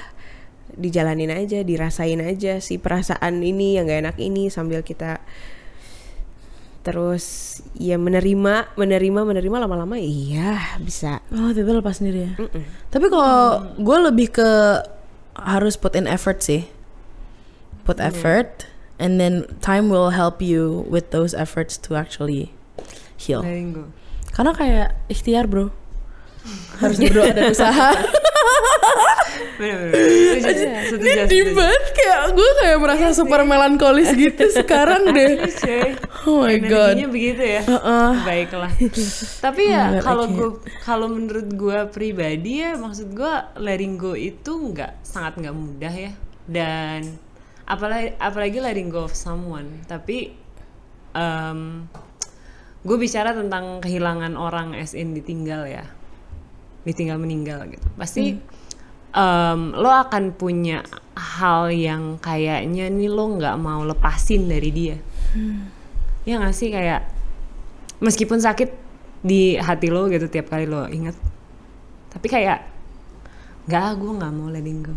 dijalanin 0.73 1.31
aja, 1.35 1.61
dirasain 1.61 2.19
aja 2.23 2.63
si 2.63 2.79
perasaan 2.79 3.43
ini 3.43 3.77
yang 3.77 3.91
gak 3.91 4.01
enak 4.07 4.17
ini 4.19 4.47
sambil 4.47 4.81
kita 4.81 5.21
terus 6.83 7.59
ya 7.79 7.95
menerima, 7.95 8.75
menerima, 8.75 9.19
menerima 9.23 9.57
lama-lama 9.63 9.95
iya 9.95 10.75
bisa. 10.83 11.23
Oh, 11.31 11.55
tiba 11.55 11.71
lepas 11.71 12.03
sendiri 12.03 12.27
ya. 12.27 12.33
Tapi 12.91 13.07
kalau 13.07 13.71
gue 13.79 13.97
lebih 14.11 14.35
ke 14.35 14.49
harus 15.39 15.79
put 15.79 15.95
in 15.95 16.05
effort 16.05 16.43
sih. 16.43 16.67
Put 17.87 17.99
effort 18.03 18.67
and 18.99 19.19
then 19.19 19.47
time 19.59 19.87
will 19.91 20.11
help 20.11 20.43
you 20.43 20.87
with 20.87 21.11
those 21.11 21.31
efforts 21.35 21.79
to 21.87 21.95
actually 21.95 22.51
heal. 23.15 23.43
Karena 24.33 24.51
kayak 24.55 24.87
ikhtiar, 25.07 25.47
Bro. 25.47 25.71
Harus 26.83 26.99
berdoa 26.99 27.31
dan 27.31 27.51
usaha. 27.55 27.95
Bener-bener. 29.57 29.95
Setuju, 30.89 31.03
Ini 31.03 31.23
deep 31.29 31.49
banget 31.55 31.83
kayak 31.93 32.19
gue 32.33 32.49
kayak 32.61 32.77
merasa 32.81 33.05
super 33.15 33.41
melankolis 33.45 34.09
gitu 34.13 34.43
sekarang 34.51 35.13
deh. 35.13 35.45
Cuy. 35.49 35.89
Oh 36.23 36.43
my 36.43 36.57
god. 36.63 36.95
Energinya 36.97 37.09
begitu 37.11 37.43
ya. 37.43 37.61
Baiklah. 38.23 38.71
Tapi 39.45 39.61
ya 39.69 39.99
kalau 40.01 40.25
gue 40.31 40.49
kalau 40.83 41.07
menurut 41.11 41.47
gue 41.53 41.79
pribadi 41.91 42.63
ya 42.63 42.75
maksud 42.79 43.11
gue 43.11 43.33
letting 43.59 43.95
go 43.99 44.15
itu 44.15 44.51
nggak 44.51 45.03
sangat 45.03 45.39
nggak 45.39 45.55
mudah 45.55 45.93
ya. 45.93 46.11
Dan 46.47 47.15
apalagi 47.67 48.15
apalagi 48.19 48.57
letting 48.59 48.89
go 48.91 49.07
of 49.07 49.15
someone. 49.15 49.83
Tapi 49.87 50.33
em, 51.15 51.87
gue 52.83 52.97
bicara 52.99 53.31
tentang 53.31 53.79
kehilangan 53.79 54.35
orang 54.35 54.75
as 54.75 54.95
in 54.95 55.15
ditinggal 55.15 55.67
ya. 55.67 55.85
Ditinggal 56.83 57.17
meninggal 57.19 57.67
gitu. 57.71 57.87
Pasti 57.95 58.37
em, 59.13 59.61
lo 59.73 59.89
akan 59.89 60.35
punya 60.35 60.83
hal 61.15 61.69
yang 61.71 62.17
kayaknya 62.19 62.89
nih 62.89 63.09
lo 63.09 63.39
nggak 63.39 63.55
mau 63.59 63.81
lepasin 63.85 64.47
dari 64.47 64.69
dia. 64.69 64.97
Ya 66.23 66.39
nggak 66.39 66.55
sih 66.55 66.69
kayak 66.71 67.07
meskipun 68.03 68.39
sakit 68.39 68.69
di 69.23 69.55
hati 69.55 69.87
lo 69.87 70.11
gitu 70.11 70.27
tiap 70.27 70.51
kali 70.51 70.67
lo 70.67 70.83
inget, 70.91 71.15
tapi 72.11 72.27
kayak 72.27 72.67
nggak 73.63 73.95
gue 73.95 74.11
nggak 74.19 74.33
mau 74.35 74.51
letting 74.51 74.83
go. 74.83 74.95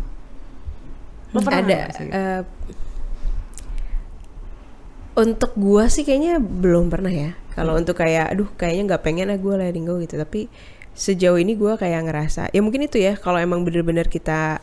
Lo 1.31 1.39
pernah 1.39 1.63
ada 1.63 1.79
gitu? 1.91 2.11
eh, 2.11 2.41
untuk 5.17 5.51
gua 5.57 5.89
sih 5.89 6.05
kayaknya 6.05 6.37
belum 6.37 6.93
pernah 6.93 7.09
ya 7.09 7.33
kalau 7.57 7.73
untuk 7.73 7.97
kayak 7.97 8.37
aduh 8.37 8.49
kayaknya 8.53 8.93
nggak 8.93 9.03
pengen 9.03 9.33
ah 9.33 9.39
gua 9.41 9.57
letting 9.57 9.89
go 9.89 9.97
gitu 9.97 10.13
tapi 10.13 10.45
sejauh 10.97 11.37
ini 11.37 11.53
gua 11.53 11.77
kayak 11.77 12.09
ngerasa 12.09 12.49
ya 12.49 12.61
mungkin 12.65 12.89
itu 12.89 12.97
ya 12.97 13.13
kalau 13.13 13.37
emang 13.37 13.61
bener-bener 13.61 14.09
kita 14.09 14.57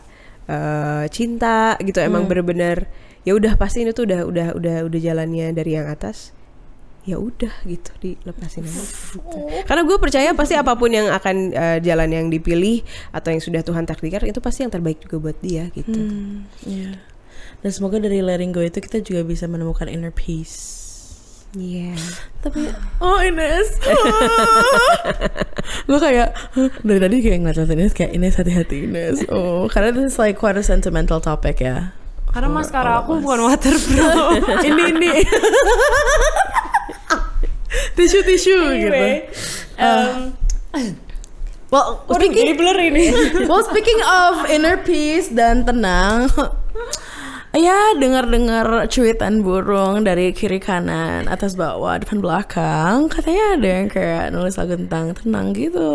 eh, 0.51 1.07
cinta 1.15 1.79
gitu 1.79 2.03
emang 2.03 2.27
bener-bener 2.27 2.91
ya 3.23 3.39
udah 3.39 3.55
pasti 3.55 3.87
ini 3.87 3.95
tuh 3.95 4.05
udah 4.11 4.27
udah 4.27 4.49
udah 4.59 4.77
udah 4.91 5.01
jalannya 5.01 5.55
dari 5.55 5.79
yang 5.79 5.87
atas 5.87 6.35
ya 7.05 7.21
udah 7.21 7.53
gitu 7.69 7.93
dilepasin 8.01 8.65
aja 8.65 8.81
gitu. 8.81 9.39
karena 9.69 9.83
gue 9.85 9.97
percaya 10.01 10.33
pasti 10.33 10.57
apa 10.57 10.73
pun 10.73 10.89
yang 10.89 11.13
akan 11.13 11.53
eh, 11.53 11.79
jalan 11.85 12.09
yang 12.09 12.27
dipilih 12.33 12.81
atau 13.13 13.29
yang 13.29 13.45
sudah 13.45 13.61
Tuhan 13.61 13.85
takdirkan 13.85 14.25
itu 14.25 14.41
pasti 14.41 14.65
yang 14.65 14.73
terbaik 14.73 15.05
juga 15.05 15.21
buat 15.21 15.39
dia 15.45 15.69
gitu 15.77 15.95
Hmm, 15.95 16.49
iya. 16.65 16.99
Dan 17.65 17.73
semoga 17.73 17.97
dari 17.97 18.21
letting 18.21 18.53
go 18.53 18.61
itu 18.61 18.77
kita 18.77 19.01
juga 19.01 19.25
bisa 19.25 19.49
menemukan 19.49 19.89
inner 19.89 20.13
peace. 20.13 20.84
Iya. 21.55 21.95
Tapi 22.43 22.67
oh 22.99 23.19
Ines, 23.23 23.79
gue 25.89 25.99
kayak 26.03 26.35
dari 26.83 26.99
tadi 26.99 27.17
kayak 27.23 27.39
ngeliat 27.47 27.71
Ines 27.71 27.95
kayak 27.95 28.13
Ines 28.13 28.35
hati-hati 28.37 28.91
Ines. 28.91 29.23
Oh 29.31 29.71
karena 29.71 29.95
this 29.95 30.15
is 30.15 30.19
like 30.19 30.35
quite 30.37 30.59
a 30.59 30.65
sentimental 30.67 31.23
topic 31.23 31.63
ya. 31.63 31.95
Karena 32.35 32.51
maskara 32.51 33.07
aku 33.07 33.23
bukan 33.23 33.47
waterproof. 33.47 34.43
ini 34.67 34.83
ini 34.91 35.13
tisu 37.95 38.27
tisu 38.27 38.57
gitu. 38.75 38.91
anyway, 38.91 39.31
em, 39.79 40.35
Well, 41.75 42.07
waduh, 42.07 42.31
jadi 42.31 42.55
blur 42.55 42.79
ini. 42.79 43.11
well 43.51 43.67
speaking 43.67 43.99
of 44.07 44.47
inner 44.47 44.79
peace 44.79 45.27
dan 45.27 45.67
tenang, 45.67 46.31
ya 47.55 47.95
dengar-dengar 47.95 48.91
cuitan 48.91 49.47
burung 49.47 50.03
dari 50.03 50.35
kiri 50.35 50.59
kanan, 50.59 51.31
atas 51.31 51.55
bawah, 51.55 51.95
depan 52.03 52.19
belakang, 52.19 53.07
katanya 53.07 53.45
ada 53.55 53.69
yang 53.79 53.87
kayak 53.87 54.35
nulis 54.35 54.59
lagu 54.59 54.75
tentang 54.75 55.15
tenang 55.15 55.55
gitu. 55.55 55.91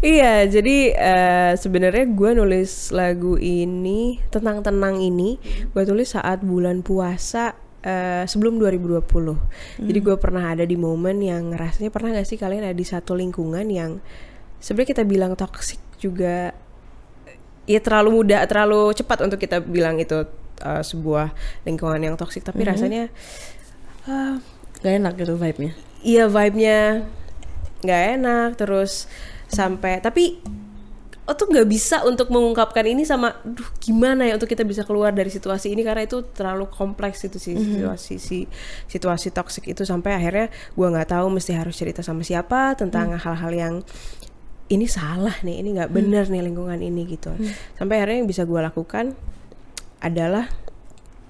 Iya, 0.00 0.48
jadi 0.48 0.76
eh, 0.96 1.52
sebenarnya 1.60 2.08
gue 2.08 2.30
nulis 2.40 2.88
lagu 2.96 3.36
ini 3.36 4.16
tentang 4.32 4.64
tenang 4.64 4.96
ini, 4.96 5.36
gue 5.76 5.84
tulis 5.84 6.08
saat 6.08 6.40
bulan 6.40 6.80
puasa 6.80 7.52
eh, 7.84 8.24
sebelum 8.24 8.56
2020. 8.56 9.84
Jadi 9.84 9.98
gue 10.00 10.16
pernah 10.16 10.56
ada 10.56 10.64
di 10.64 10.80
momen 10.80 11.20
yang 11.20 11.52
rasanya 11.52 11.92
pernah 11.92 12.16
gak 12.16 12.24
sih 12.24 12.40
kalian 12.40 12.64
ada 12.64 12.76
di 12.76 12.88
satu 12.88 13.12
lingkungan 13.12 13.68
yang 13.68 14.00
sebenarnya 14.56 14.96
kita 14.96 15.04
bilang 15.04 15.36
toxic 15.36 15.84
juga 16.00 16.56
ya 17.68 17.80
terlalu 17.84 18.24
mudah, 18.24 18.48
terlalu 18.48 18.96
cepat 18.96 19.28
untuk 19.28 19.36
kita 19.36 19.60
bilang 19.60 20.00
itu 20.00 20.24
eh, 20.62 20.82
sebuah 20.82 21.32
lingkungan 21.64 22.00
yang 22.02 22.14
toxic, 22.18 22.42
tapi 22.42 22.64
rasanya 22.66 23.10
eh, 24.08 24.34
Gak 24.78 24.94
enak 25.02 25.12
gitu 25.18 25.34
vibe-nya. 25.34 25.72
iya 26.06 26.30
vibe-nya 26.30 27.02
nggak 27.78 28.02
enak 28.18 28.48
terus 28.58 29.06
sampai 29.46 30.02
tapi 30.02 30.38
oh 31.28 31.34
tuh 31.36 31.46
nggak 31.46 31.68
bisa 31.68 32.00
untuk 32.08 32.32
mengungkapkan 32.32 32.88
ini 32.88 33.04
sama 33.04 33.36
duh 33.44 33.68
gimana 33.78 34.24
ya 34.24 34.40
untuk 34.40 34.48
kita 34.48 34.64
bisa 34.64 34.80
keluar 34.88 35.12
dari 35.12 35.28
situasi 35.28 35.68
ini? 35.76 35.84
Karena 35.84 36.08
itu 36.08 36.24
terlalu 36.32 36.72
kompleks 36.72 37.20
itu 37.28 37.36
sih 37.36 37.52
situasi 37.52 38.16
si 38.16 38.48
situasi 38.88 39.28
toksik 39.28 39.68
itu. 39.68 39.84
Sampai 39.84 40.16
akhirnya 40.16 40.48
gua 40.72 40.88
nggak 40.88 41.12
tahu 41.12 41.28
mesti 41.28 41.52
harus 41.52 41.76
cerita 41.76 42.00
sama 42.00 42.24
siapa 42.24 42.72
tentang 42.80 43.12
hal-hal 43.12 43.52
yang 43.52 43.74
ini 44.72 44.88
salah 44.88 45.36
nih 45.44 45.60
ini 45.60 45.76
nggak 45.76 45.92
bener 45.92 46.24
nih 46.32 46.40
lingkungan 46.48 46.80
ini 46.80 47.04
gitu. 47.04 47.36
Sampai 47.76 48.00
akhirnya 48.00 48.24
yang 48.24 48.28
bisa 48.30 48.48
gua 48.48 48.64
lakukan 48.64 49.12
adalah 49.98 50.46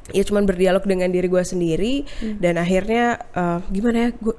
ya 0.09 0.25
cuman 0.25 0.49
berdialog 0.49 0.85
dengan 0.89 1.13
diri 1.13 1.29
gue 1.29 1.45
sendiri 1.45 1.95
dan 2.41 2.57
akhirnya 2.57 3.21
eh, 3.37 3.61
gimana 3.69 4.09
ya 4.09 4.11
gue 4.17 4.37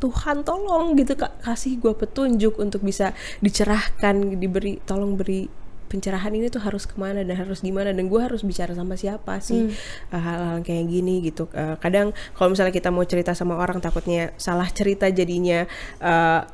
Tuhan 0.00 0.42
tolong 0.48 0.96
gitu 0.96 1.12
kak. 1.12 1.44
Kasih 1.44 1.76
gue 1.76 1.92
petunjuk 1.92 2.56
untuk 2.56 2.80
bisa 2.80 3.12
dicerahkan 3.44 4.40
diberi 4.40 4.80
tolong 4.88 5.14
beri 5.14 5.46
pencerahan 5.90 6.30
ini 6.30 6.46
tuh 6.46 6.62
harus 6.62 6.86
ke 6.86 6.94
mana 6.94 7.26
dan 7.26 7.34
harus 7.34 7.66
gimana 7.66 7.90
dan 7.90 8.06
gue 8.06 8.20
harus 8.22 8.46
bicara 8.46 8.70
sama 8.78 8.94
siapa 8.94 9.42
sih 9.42 9.74
uh, 10.14 10.22
hal-hal 10.22 10.62
kayak 10.62 10.86
gini 10.86 11.18
gitu. 11.26 11.50
Uh, 11.50 11.74
kadang 11.82 12.14
kalau 12.38 12.54
misalnya 12.54 12.70
kita 12.70 12.94
mau 12.94 13.02
cerita 13.02 13.34
sama 13.34 13.58
orang 13.58 13.82
takutnya 13.82 14.30
salah 14.38 14.70
cerita 14.70 15.10
jadinya 15.10 15.66
uh, 15.98 16.46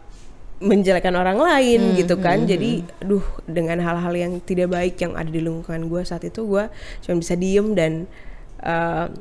menjelekkan 0.56 1.12
orang 1.12 1.36
lain 1.36 1.96
gitu 2.00 2.16
kan. 2.16 2.48
jadi 2.48 2.80
aduh 3.04 3.24
dengan 3.44 3.80
hal-hal 3.84 4.14
yang 4.16 4.32
tidak 4.40 4.72
baik 4.72 4.96
yang 5.00 5.12
ada 5.12 5.28
di 5.28 5.40
lingkungan 5.44 5.88
gue 5.92 6.02
saat 6.04 6.24
itu 6.24 6.48
gue 6.48 6.64
cuma 7.04 7.14
bisa 7.20 7.36
diem 7.36 7.76
dan 7.76 8.08
uh, 8.64 9.12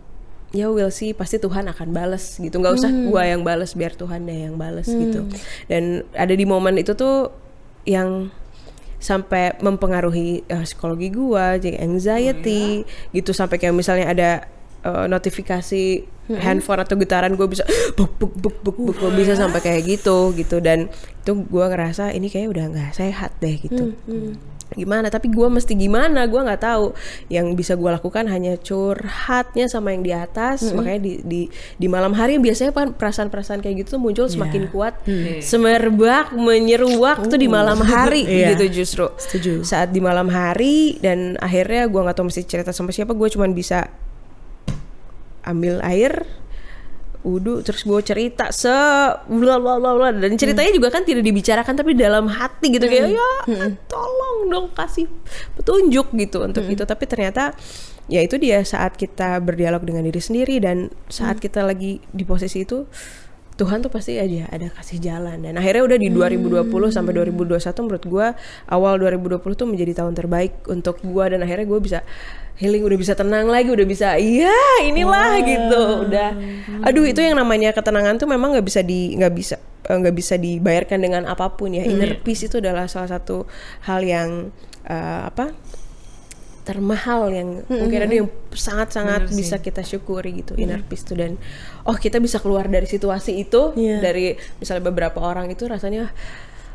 ya 0.55 0.71
will 0.71 0.87
sih 0.87 1.11
pasti 1.11 1.35
Tuhan 1.35 1.67
akan 1.67 1.91
bales 1.91 2.39
gitu. 2.39 2.55
Nggak 2.55 2.79
usah 2.79 2.91
gue 2.91 3.21
yang 3.27 3.43
bales 3.43 3.75
biar 3.75 3.91
Tuhan 3.91 4.23
deh 4.23 4.47
yang 4.47 4.55
bales 4.55 4.87
gitu. 4.87 5.27
Dan 5.67 6.07
ada 6.15 6.31
di 6.31 6.47
momen 6.47 6.79
itu 6.79 6.95
tuh 6.95 7.35
yang 7.83 8.31
sampai 8.95 9.59
mempengaruhi 9.59 10.47
uh, 10.49 10.63
psikologi 10.63 11.11
gua 11.11 11.59
jadi 11.59 11.83
anxiety 11.83 12.87
gitu. 13.11 13.35
Sampai 13.35 13.59
kayak 13.59 13.75
misalnya 13.75 14.07
ada 14.09 14.29
uh, 14.85 15.05
notifikasi 15.05 15.83
handphone 16.27 16.81
atau 16.81 16.95
getaran 16.95 17.33
gue 17.33 17.45
bisa 17.45 17.61
buk 17.97 18.17
buk 18.17 18.33
buk 18.35 18.55
buk 18.61 18.77
buk 18.79 18.95
gua 18.95 19.11
bisa 19.11 19.33
sampai 19.33 19.59
kayak 19.59 19.81
gitu 19.87 20.31
gitu. 20.31 20.57
Dan 20.57 20.89
itu 21.19 21.31
gua 21.45 21.67
ngerasa 21.67 22.09
ini 22.11 22.29
kayak 22.29 22.49
udah 22.49 22.65
nggak 22.67 22.91
sehat 22.93 23.33
deh 23.37 23.57
gitu. 23.59 23.93
Gimana? 24.73 25.07
Tapi 25.07 25.29
gua 25.29 25.45
mesti 25.47 25.77
gimana? 25.77 26.25
Gua 26.25 26.41
nggak 26.41 26.57
tahu. 26.59 26.97
Yang 27.29 27.47
bisa 27.53 27.73
gua 27.73 27.93
lakukan 27.93 28.25
hanya 28.25 28.57
curhatnya 28.57 29.69
sama 29.69 29.93
yang 29.93 30.01
di 30.01 30.11
atas. 30.11 30.73
Makanya 30.73 30.99
di 30.99 31.13
di 31.21 31.41
di 31.77 31.85
malam 31.85 32.11
hari 32.11 32.41
biasanya 32.41 32.73
kan 32.73 32.89
perasaan-perasaan 32.91 33.61
kayak 33.61 33.85
gitu 33.85 33.95
tuh 33.95 34.01
muncul 34.01 34.25
semakin 34.25 34.65
kuat 34.67 34.97
semerbak 35.39 36.33
menyeruak 36.33 37.21
tuh 37.23 37.37
di 37.37 37.45
malam 37.45 37.77
hari 37.85 38.25
Iya. 38.25 38.57
gitu 38.57 38.81
justru. 38.81 39.05
Setuju. 39.15 39.61
saat 39.61 39.93
di 39.93 40.01
malam 40.01 40.27
hari 40.27 40.97
dan 40.97 41.37
akhirnya 41.37 41.85
gua 41.85 42.09
nggak 42.09 42.17
tahu 42.17 42.27
mesti 42.27 42.41
cerita 42.43 42.73
sama 42.73 42.89
siapa 42.89 43.13
gue 43.13 43.29
cuman 43.29 43.53
bisa 43.53 43.85
ambil 45.45 45.79
air 45.85 46.25
wudhu 47.25 47.65
terus 47.65 47.81
gue 47.81 47.99
cerita 48.05 48.53
se 48.53 48.69
bla 49.25 49.57
bla 49.57 49.81
bla 49.81 49.91
bla. 49.97 50.13
Dan 50.13 50.37
ceritanya 50.37 50.69
juga 50.73 50.93
kan 50.93 51.01
tidak 51.01 51.25
dibicarakan 51.25 51.73
tapi 51.73 51.97
dalam 51.97 52.29
hati 52.29 52.69
gitu. 52.69 52.85
Kayak 52.85 53.17
ya 53.17 53.31
tolong 53.89 54.49
dong 54.49 54.67
kasih 54.77 55.09
petunjuk 55.57 56.13
gitu 56.13 56.45
untuk 56.45 56.65
itu. 56.69 56.85
Tapi 56.85 57.03
ternyata 57.09 57.57
ya 58.05 58.21
itu 58.21 58.37
dia 58.37 58.61
saat 58.61 58.93
kita 58.93 59.41
berdialog 59.41 59.81
dengan 59.81 60.05
diri 60.05 60.21
sendiri 60.21 60.61
dan 60.61 60.93
saat 61.09 61.41
kita 61.41 61.65
lagi 61.65 61.97
di 62.13 62.21
posisi 62.21 62.61
itu 62.61 62.85
Tuhan 63.55 63.79
tuh 63.79 63.87
pasti 63.87 64.19
aja 64.19 64.51
ada 64.51 64.67
kasih 64.67 64.99
jalan. 64.99 65.39
Dan 65.39 65.55
akhirnya 65.55 65.87
udah 65.87 65.97
di 65.99 66.11
2020 66.11 66.67
sampai 66.91 67.11
2021 67.15 67.85
menurut 67.87 68.03
gua 68.03 68.27
awal 68.67 68.99
2020 68.99 69.39
tuh 69.55 69.67
menjadi 69.67 70.03
tahun 70.03 70.13
terbaik 70.15 70.67
untuk 70.67 70.99
gua. 71.07 71.31
Dan 71.31 71.43
akhirnya 71.43 71.63
gue 71.63 71.79
bisa 71.79 71.99
healing 72.55 72.83
udah 72.87 72.97
bisa 72.99 73.13
tenang 73.19 73.51
lagi 73.51 73.67
udah 73.67 73.87
bisa 73.87 74.15
iya 74.19 74.83
inilah 74.83 75.39
gitu 75.43 75.81
udah. 76.07 76.29
Aduh 76.87 77.07
itu 77.07 77.19
yang 77.23 77.35
namanya 77.39 77.71
ketenangan 77.71 78.19
tuh 78.19 78.27
memang 78.27 78.55
nggak 78.55 78.67
bisa 78.67 78.79
di 78.83 79.15
nggak 79.15 79.33
bisa 79.35 79.55
eh, 79.87 79.95
nggak 79.95 80.15
bisa 80.15 80.35
dibayarkan 80.35 80.99
dengan 80.99 81.23
apa 81.27 81.51
pun 81.55 81.75
ya. 81.75 81.83
Inner 81.87 82.19
peace 82.23 82.47
itu 82.47 82.59
adalah 82.59 82.87
salah 82.91 83.11
satu 83.11 83.47
hal 83.87 84.03
yang 84.03 84.51
eh, 84.87 85.21
apa 85.31 85.55
termahal 86.65 87.29
yang 87.29 87.61
mungkin 87.69 87.99
ada 88.01 88.09
yang 88.11 88.27
sangat-sangat 88.49 89.29
bisa 89.29 89.61
kita 89.61 89.85
syukuri 89.85 90.41
gitu 90.41 90.57
inner 90.57 90.81
peace 90.81 91.05
tuh. 91.05 91.13
Dan 91.13 91.37
oh 91.85 91.93
kita 91.93 92.17
bisa 92.17 92.41
keluar 92.41 92.65
dari 92.65 92.89
situasi 92.89 93.37
itu 93.37 93.77
Iya. 93.77 94.01
dari 94.01 94.33
misalnya 94.57 94.89
beberapa 94.89 95.21
orang 95.21 95.53
itu 95.53 95.69
rasanya 95.69 96.09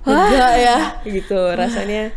Lega 0.06 0.48
ya. 0.56 0.78
gitu 1.20 1.36
rasanya 1.52 2.14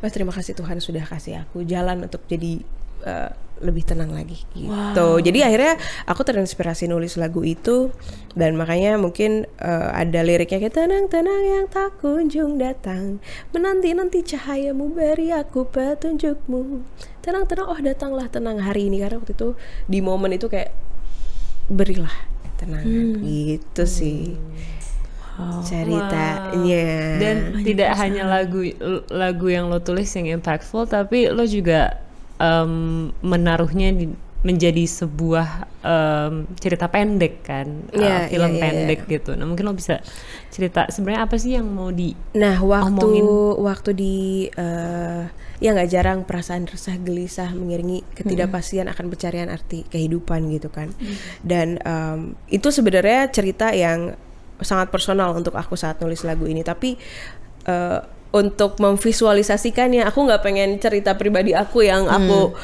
wah 0.00 0.08
terima 0.08 0.32
kasih 0.32 0.54
Tuhan 0.56 0.78
sudah 0.78 1.04
kasih 1.04 1.44
aku 1.44 1.66
jalan 1.66 2.06
untuk 2.06 2.22
jadi 2.24 2.62
eh, 3.04 3.30
lebih 3.62 3.86
tenang 3.86 4.10
lagi 4.10 4.42
gitu. 4.58 5.08
Jadi 5.22 5.38
akhirnya 5.46 5.78
aku 6.10 6.26
terinspirasi 6.26 6.90
nulis 6.90 7.14
lagu 7.14 7.46
itu 7.46 7.94
dan 8.34 8.58
makanya 8.58 8.98
mungkin 8.98 9.46
eh, 9.62 9.90
ada 9.94 10.20
liriknya 10.26 10.58
kayak 10.58 10.74
tenang 10.74 11.06
tenang 11.06 11.42
yang 11.46 11.66
tak 11.70 11.94
kunjung 12.02 12.58
datang 12.58 13.22
menanti 13.54 13.94
nanti 13.94 14.26
cahayamu 14.26 14.90
beri 14.90 15.30
aku 15.30 15.70
petunjukmu. 15.70 16.82
Tenang 17.22 17.46
tenang 17.46 17.70
oh 17.70 17.78
datanglah 17.78 18.26
tenang 18.26 18.58
hari 18.58 18.90
ini. 18.90 18.98
Karena 18.98 19.22
waktu 19.22 19.34
itu 19.38 19.54
di 19.86 20.02
momen 20.02 20.34
itu 20.34 20.50
kayak 20.50 20.74
berilah 21.70 22.10
ketenangan 22.58 23.22
gitu 23.22 23.84
sih. 23.86 24.34
Ceritanya. 25.64 26.86
Dan 27.16 27.62
tidak 27.64 27.94
hanya 27.96 28.26
lagu 28.28 28.68
lagu 29.08 29.46
yang 29.48 29.70
lo 29.70 29.80
tulis 29.80 30.10
yang 30.18 30.28
impactful, 30.28 30.90
tapi 30.90 31.30
lo 31.30 31.46
juga 31.48 32.02
em, 32.42 32.72
menaruhnya 33.22 33.94
di, 33.94 34.10
menjadi 34.42 34.82
sebuah 34.82 35.70
em, 35.86 36.50
cerita 36.58 36.90
pendek 36.90 37.46
kan, 37.46 37.86
uh, 37.94 38.02
Iya, 38.02 38.26
film 38.26 38.50
iya, 38.50 38.58
iya, 38.58 38.62
pendek 38.66 39.00
gitu. 39.06 39.38
Nah 39.38 39.46
mungkin 39.46 39.70
lo 39.70 39.74
bisa 39.78 40.02
cerita 40.50 40.90
sebenarnya 40.90 41.30
apa 41.30 41.38
sih 41.38 41.54
yang 41.54 41.70
mau 41.70 41.94
di 41.94 42.10
Nah, 42.34 42.58
waktu 42.58 42.90
Omongin. 42.90 43.24
waktu 43.62 43.90
di 43.94 44.16
eh, 44.50 45.22
ya 45.62 45.68
nggak 45.70 45.90
jarang 45.94 46.18
perasaan 46.26 46.66
resah 46.66 46.98
gelisah 46.98 47.54
mengiringi 47.54 48.02
ketidakpastian 48.18 48.90
akan 48.90 49.14
pencarian 49.14 49.46
arti 49.46 49.86
kehidupan 49.86 50.50
gitu 50.50 50.74
kan. 50.74 50.90
Dan 51.46 51.78
em, 51.78 52.34
itu 52.50 52.66
sebenarnya 52.74 53.30
cerita 53.30 53.70
yang 53.70 54.18
sangat 54.58 54.90
personal 54.90 55.38
untuk 55.38 55.54
aku 55.54 55.78
saat 55.78 56.02
nulis 56.02 56.26
lagu 56.26 56.50
ini. 56.50 56.66
Tapi 56.66 56.98
eh, 57.70 58.00
untuk 58.32 58.80
memvisualisasikannya, 58.80 60.08
aku 60.08 60.24
nggak 60.24 60.40
pengen 60.40 60.80
cerita 60.80 61.20
pribadi 61.20 61.52
aku 61.52 61.84
yang 61.84 62.08
aku 62.08 62.56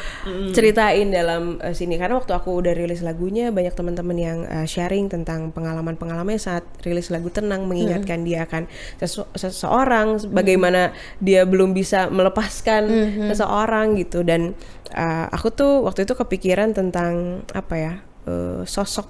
ceritain 0.57 1.13
dalam 1.13 1.61
eh, 1.61 1.77
sini. 1.77 2.01
Karena 2.01 2.17
waktu 2.17 2.33
aku 2.33 2.57
udah 2.57 2.73
rilis 2.73 3.05
lagunya 3.05 3.53
banyak 3.53 3.77
teman-teman 3.77 4.17
yang 4.17 4.39
eh, 4.49 4.65
sharing 4.65 5.13
tentang 5.13 5.53
pengalaman-pengalamannya 5.53 6.41
saat 6.41 6.65
rilis 6.81 7.13
lagu 7.13 7.29
tenang 7.29 7.69
mengingatkan 7.69 8.25
dia 8.25 8.49
akan 8.49 8.65
sesu- 8.97 9.29
seseorang 9.37 10.17
bagaimana 10.33 10.97
dia 11.21 11.45
belum 11.45 11.77
bisa 11.77 12.09
melepaskan 12.09 12.89
seseorang 13.29 14.01
gitu. 14.01 14.25
Dan 14.25 14.57
eh, 14.97 15.27
aku 15.29 15.53
tuh 15.53 15.85
waktu 15.85 16.09
itu 16.09 16.17
kepikiran 16.17 16.73
tentang 16.73 17.45
apa 17.53 17.75
ya 17.77 17.93
eh, 18.25 18.65
sosok 18.65 19.09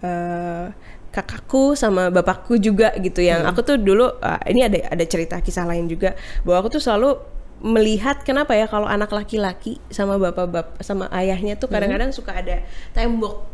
eh, 0.00 0.66
kakakku 1.12 1.76
sama 1.76 2.08
bapakku 2.08 2.56
juga 2.56 2.90
gitu 2.96 3.20
yang 3.20 3.44
aku 3.44 3.60
tuh 3.60 3.76
dulu 3.76 4.16
uh, 4.18 4.40
ini 4.48 4.64
ada 4.64 4.88
ada 4.88 5.04
cerita 5.04 5.38
kisah 5.44 5.68
lain 5.68 5.84
juga 5.84 6.16
bahwa 6.42 6.64
aku 6.64 6.80
tuh 6.80 6.82
selalu 6.82 7.20
melihat 7.62 8.24
kenapa 8.26 8.58
ya 8.58 8.66
kalau 8.66 8.90
anak 8.90 9.12
laki-laki 9.12 9.78
sama 9.92 10.18
bapak 10.18 10.50
bapak 10.50 10.82
sama 10.82 11.06
ayahnya 11.14 11.54
tuh 11.54 11.70
kadang-kadang 11.70 12.10
suka 12.10 12.34
ada 12.34 12.64
tembok 12.90 13.51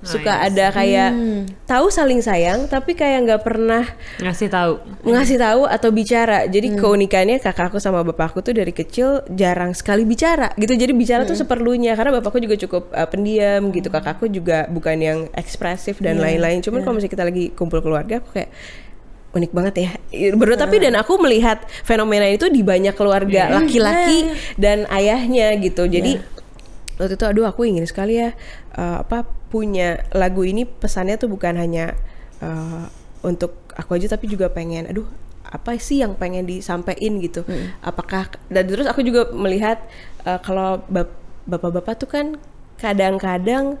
suka 0.00 0.32
Nice. 0.32 0.44
ada 0.48 0.66
kayak 0.72 1.10
tahu 1.68 1.86
saling 1.92 2.24
sayang 2.24 2.64
tapi 2.72 2.96
kayak 2.96 3.28
nggak 3.28 3.42
pernah 3.44 3.84
ngasih 4.16 4.48
tahu? 4.48 4.80
ngasih 5.04 5.36
tahu 5.36 5.62
atau 5.68 5.90
bicara. 5.92 6.48
Jadi 6.48 6.76
keunikannya 6.76 7.36
kakakku 7.36 7.76
sama 7.76 8.00
bapakku 8.00 8.40
tuh 8.40 8.56
dari 8.56 8.72
kecil 8.72 9.24
jarang 9.32 9.76
sekali 9.76 10.08
bicara 10.08 10.56
gitu. 10.56 10.72
Jadi 10.72 10.92
bicara 10.96 11.28
tuh 11.28 11.36
seperlunya 11.36 11.92
karena 11.96 12.16
bapakku 12.16 12.40
juga 12.40 12.56
cukup 12.56 12.88
uh, 12.96 13.08
pendiam 13.08 13.68
gitu. 13.70 13.92
Kakakku 13.92 14.32
juga 14.32 14.64
bukan 14.72 14.96
yang 14.96 15.18
ekspresif 15.36 16.00
dan 16.00 16.16
lain-lain. 16.16 16.64
Cuman 16.64 16.80
kalau 16.80 16.96
misalnya 16.96 17.14
kita 17.20 17.24
lagi 17.28 17.44
kumpul 17.52 17.84
keluarga 17.84 18.24
aku 18.24 18.40
kayak 18.40 18.50
unik 19.30 19.52
banget 19.54 19.74
ya. 19.78 19.90
Baru 20.34 20.58
tapi 20.58 20.82
dan 20.82 20.98
aku 20.98 21.20
melihat 21.22 21.62
fenomena 21.86 22.26
itu 22.26 22.50
di 22.50 22.66
banyak 22.66 22.96
keluarga 22.98 23.52
laki-laki 23.62 24.32
dan 24.58 24.88
ayahnya 24.90 25.54
gitu. 25.62 25.86
Jadi 25.86 26.39
waktu 27.00 27.16
itu 27.16 27.24
aduh 27.24 27.48
aku 27.48 27.64
ingin 27.64 27.88
sekali 27.88 28.20
ya. 28.20 28.36
Uh, 28.76 29.00
apa 29.00 29.24
punya 29.48 30.04
lagu 30.12 30.44
ini 30.44 30.68
pesannya 30.68 31.16
tuh 31.16 31.32
bukan 31.32 31.56
hanya 31.56 31.96
uh, 32.44 32.86
untuk 33.24 33.56
aku 33.72 33.96
aja 33.96 34.12
tapi 34.12 34.28
juga 34.28 34.52
pengen 34.52 34.86
aduh 34.92 35.08
apa 35.50 35.74
sih 35.80 35.98
yang 36.04 36.14
pengen 36.14 36.46
disampaikan? 36.46 37.18
gitu. 37.18 37.42
Apakah 37.82 38.30
dan 38.52 38.68
terus 38.68 38.86
aku 38.86 39.02
juga 39.02 39.32
melihat 39.34 39.82
uh, 40.28 40.38
kalau 40.38 40.84
bap- 40.86 41.18
bapak-bapak 41.48 41.94
tuh 41.98 42.08
kan 42.12 42.26
kadang-kadang 42.78 43.76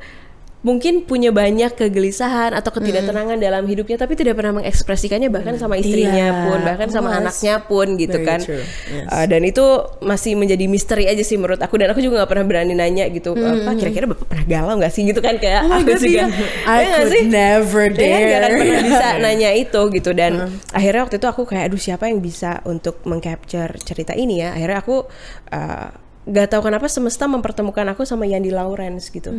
mungkin 0.60 1.02
punya 1.02 1.32
banyak 1.32 1.72
kegelisahan 1.72 2.52
atau 2.52 2.68
ketidaktenangan 2.70 3.36
dalam 3.36 3.64
hidupnya 3.64 3.96
tapi 3.96 4.12
tidak 4.12 4.36
pernah 4.36 4.52
mengekspresikannya 4.54 5.26
bahkan 5.26 5.56
sama 5.56 5.74
istrinya 5.74 6.28
Iya. 6.28 6.44
pun 6.44 6.58
bahkan 6.60 6.88
sama 6.88 7.16
anaknya 7.16 7.64
pun 7.64 7.96
gitu 7.96 8.20
Very 8.20 8.28
kan 8.28 8.38
true. 8.38 8.60
Yes. 8.60 9.08
Uh, 9.08 9.24
dan 9.24 9.40
itu 9.42 9.64
masih 10.00 10.36
menjadi 10.36 10.64
misteri 10.66 11.04
aja 11.04 11.20
sih 11.20 11.34
menurut 11.34 11.56
aku 11.56 11.74
dan 11.74 11.88
aku 11.88 11.98
juga 11.98 12.20
nggak 12.20 12.30
pernah 12.30 12.44
berani 12.44 12.74
nanya 12.74 13.08
gitu 13.08 13.32
apa 13.32 13.72
kira-kira 13.72 14.04
bapak 14.04 14.26
pernah 14.26 14.44
galau 14.46 14.76
nggak 14.76 14.92
sih 14.92 15.02
gitu 15.02 15.18
kan 15.18 15.34
kayak 15.34 15.64
aku 15.64 15.96
juga 15.96 16.24
I 16.28 16.76
Iya 16.78 16.92
could 16.94 17.08
sih? 17.08 17.22
never 17.24 17.84
Dia 17.88 18.04
kan 18.04 18.20
nggak 18.20 18.36
akan 18.36 18.44
dare. 18.44 18.60
pernah 18.60 18.80
bisa 18.84 19.06
nanya 19.24 19.50
itu 19.54 19.80
gitu 19.90 20.10
dan 20.12 20.32
akhirnya 20.70 21.00
waktu 21.02 21.16
itu 21.16 21.26
aku 21.26 21.42
kayak 21.44 21.72
aduh 21.72 21.80
siapa 21.80 22.04
yang 22.04 22.20
bisa 22.20 22.60
untuk 22.64 23.00
mengcapture 23.02 23.80
cerita 23.80 24.12
ini 24.12 24.44
ya 24.44 24.52
akhirnya 24.52 24.78
aku 24.78 25.08
uh, 25.48 25.88
nggak 26.22 26.46
tahu 26.48 26.68
kenapa 26.68 26.84
semesta 26.84 27.24
mempertemukan 27.24 27.86
aku 27.90 28.04
sama 28.04 28.28
Yandi 28.28 28.52
Lawrence 28.52 29.08
gitu 29.08 29.32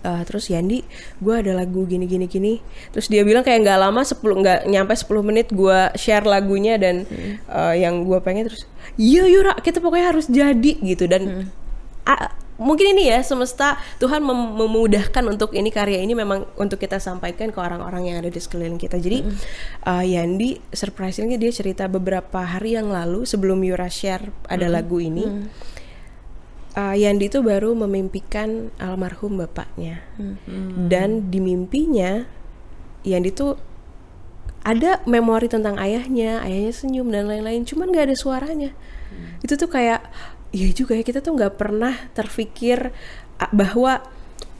"Eh, 0.00 0.22
terus 0.24 0.48
Yandi 0.48 0.80
gue 1.18 1.34
ada 1.34 1.52
lagu 1.52 1.84
gini 1.84 2.04
gini 2.04 2.24
gini. 2.24 2.56
Terus 2.88 3.06
dia 3.06 3.20
bilang 3.20 3.40
kayak 3.40 3.60
nggak 3.62 3.78
lama 3.78 4.00
10 4.00 4.16
nggak 4.40 4.60
nyampe 4.66 4.92
10 4.92 5.20
menit 5.20 5.46
gue 5.50 5.78
share 5.94 6.24
lagunya 6.24 6.76
dan 6.76 7.04
eh, 7.46 7.74
yang 7.78 8.02
gue 8.02 8.16
pengen 8.20 8.48
terus 8.48 8.64
iya 8.96 9.24
Yura 9.24 9.54
kita 9.56 9.78
pokoknya 9.78 10.06
harus 10.10 10.26
jadi 10.26 10.72
gitu. 10.80 11.04
Dan 11.04 11.52
a- 12.04 12.32
mungkin 12.56 12.92
ini 12.92 13.08
ya 13.08 13.20
semesta 13.20 13.76
Tuhan 13.96 14.20
mem- 14.20 14.52
memudahkan 14.52 15.24
untuk 15.26 15.52
ini 15.52 15.68
karya 15.68 15.96
ini 15.96 16.12
memang 16.12 16.44
untuk 16.56 16.76
kita 16.76 16.96
sampaikan 16.96 17.48
ke 17.48 17.56
orang-orang 17.56 18.08
yang 18.08 18.16
ada 18.20 18.28
di 18.28 18.36
sekeliling 18.36 18.76
kita. 18.76 18.96
Jadi 18.96 19.24
uh, 19.84 20.04
Yandi 20.04 20.60
surprisingly 20.68 21.36
dia 21.36 21.48
cerita 21.50 21.88
beberapa 21.88 22.40
hari 22.40 22.76
yang 22.76 22.88
lalu 22.88 23.24
sebelum 23.24 23.60
Yura 23.60 23.88
share 23.88 24.28
ada 24.44 24.64
lagu 24.66 24.96
ini 24.96 25.24
uh, 26.74 26.94
Yandi 26.94 27.26
itu 27.26 27.40
baru 27.40 27.74
memimpikan 27.74 28.70
almarhum 28.78 29.38
bapaknya. 29.38 30.02
Dan 30.86 31.30
di 31.30 31.38
mimpinya 31.38 32.26
Yandi 33.02 33.30
tuh 33.32 33.56
ada 34.60 35.00
memori 35.08 35.48
tentang 35.48 35.80
ayahnya, 35.80 36.44
ayahnya 36.44 36.72
senyum 36.76 37.08
dan 37.08 37.24
lain-lain, 37.24 37.64
cuman 37.64 37.88
nggak 37.88 38.12
ada 38.12 38.16
suaranya. 38.16 38.70
Itu 39.40 39.56
tuh 39.56 39.72
kayak, 39.72 40.04
iya 40.52 40.68
juga 40.70 40.92
ya 40.94 41.02
kita 41.02 41.24
tuh 41.24 41.32
nggak 41.32 41.56
pernah 41.56 41.96
terfikir 42.12 42.92
a- 43.40 43.52
bahwa 43.56 44.04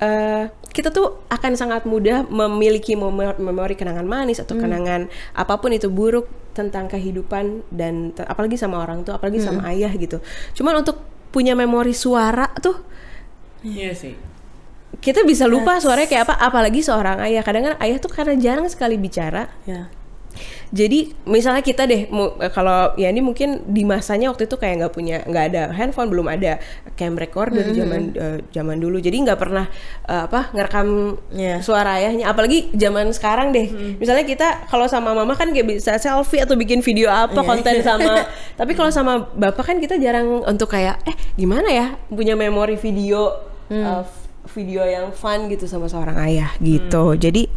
eh, 0.01 0.49
kita 0.73 0.89
tuh 0.89 1.21
akan 1.29 1.53
sangat 1.53 1.85
mudah 1.85 2.25
memiliki 2.25 2.97
memori, 2.97 3.37
memori 3.37 3.75
kenangan 3.77 4.09
manis 4.09 4.41
atau 4.41 4.57
kenangan 4.65 5.13
apa 5.37 5.61
pun 5.61 5.77
itu 5.77 5.93
buruk 5.93 6.25
tentang 6.57 6.89
kehidupan 6.89 7.69
dan 7.69 8.17
apalagi 8.17 8.57
sama 8.57 8.81
orang 8.81 9.05
tuh, 9.05 9.13
apalagi 9.13 9.37
sama 9.45 9.69
ayah 9.69 9.93
gitu. 9.93 10.25
Cuman 10.57 10.81
untuk 10.81 10.97
punya 11.31 11.55
memori 11.55 11.95
suara 11.95 12.51
tuh 12.59 12.77
Iya 13.61 13.93
sih. 13.93 14.15
kita 15.01 15.23
bisa 15.23 15.47
lupa 15.47 15.79
suaranya 15.79 16.09
kayak 16.09 16.25
apa 16.29 16.35
apalagi 16.37 16.83
seorang 16.83 17.21
ayah 17.25 17.41
kadang 17.41 17.65
kan 17.65 17.75
ayah 17.81 17.97
tuh 17.97 18.11
karena 18.11 18.35
jarang 18.37 18.67
sekali 18.67 18.99
bicara 18.99 19.49
Ya. 19.65 19.89
Jadi 20.71 21.11
misalnya 21.25 21.61
kita 21.61 21.83
deh 21.85 22.07
eh, 22.07 22.51
kalau 22.51 22.95
ya 22.95 23.11
ini 23.11 23.19
mungkin 23.19 23.67
di 23.67 23.83
masanya 23.83 24.31
waktu 24.31 24.47
itu 24.47 24.55
kayak 24.55 24.75
nggak 24.79 24.95
punya 24.95 25.17
nggak 25.23 25.45
ada 25.51 25.63
handphone 25.71 26.07
belum 26.07 26.27
ada 26.27 26.63
cam 26.95 27.15
recorder 27.15 27.67
zaman 27.69 28.15
eh, 28.15 28.39
zaman 28.49 28.79
dulu. 28.79 28.97
Jadi 28.97 29.27
nggak 29.27 29.35
pernah 29.37 29.67
eh, 30.07 30.23
apa 30.25 30.51
ngerekam 30.51 30.89
Iya. 31.31 31.59
suara 31.61 31.99
ayahnya. 31.99 32.27
Apalagi 32.27 32.71
zaman 32.73 33.11
sekarang 33.11 33.51
deh. 33.51 33.67
Misalnya 33.99 34.23
kita 34.23 34.49
kalau 34.67 34.87
sama 34.87 35.11
mama 35.11 35.35
kan 35.35 35.51
kayak 35.51 35.67
bisa 35.73 35.97
selfie 35.97 36.39
atau 36.39 36.55
bikin 36.55 36.81
video 36.81 37.09
apa 37.09 37.41
konten 37.41 37.83
sama. 37.87 38.25
Tapi 38.55 38.73
kalau 38.73 38.89
sama 38.89 39.27
bapak 39.33 39.65
kan 39.65 39.77
kita 39.77 39.97
jarang 39.97 40.43
untuk 40.43 40.71
kayak 40.71 41.03
eh 41.03 41.17
gimana 41.35 41.67
ya? 41.67 41.87
Punya 42.07 42.39
memori 42.39 42.75
video 42.75 43.35
eh, 43.67 44.03
f- 44.03 44.23
video 44.51 44.83
yang 44.83 45.11
fun 45.11 45.47
gitu 45.47 45.67
sama 45.67 45.87
seorang 45.87 46.15
ayah 46.21 46.55
gitu. 46.59 47.15
Jadi 47.15 47.51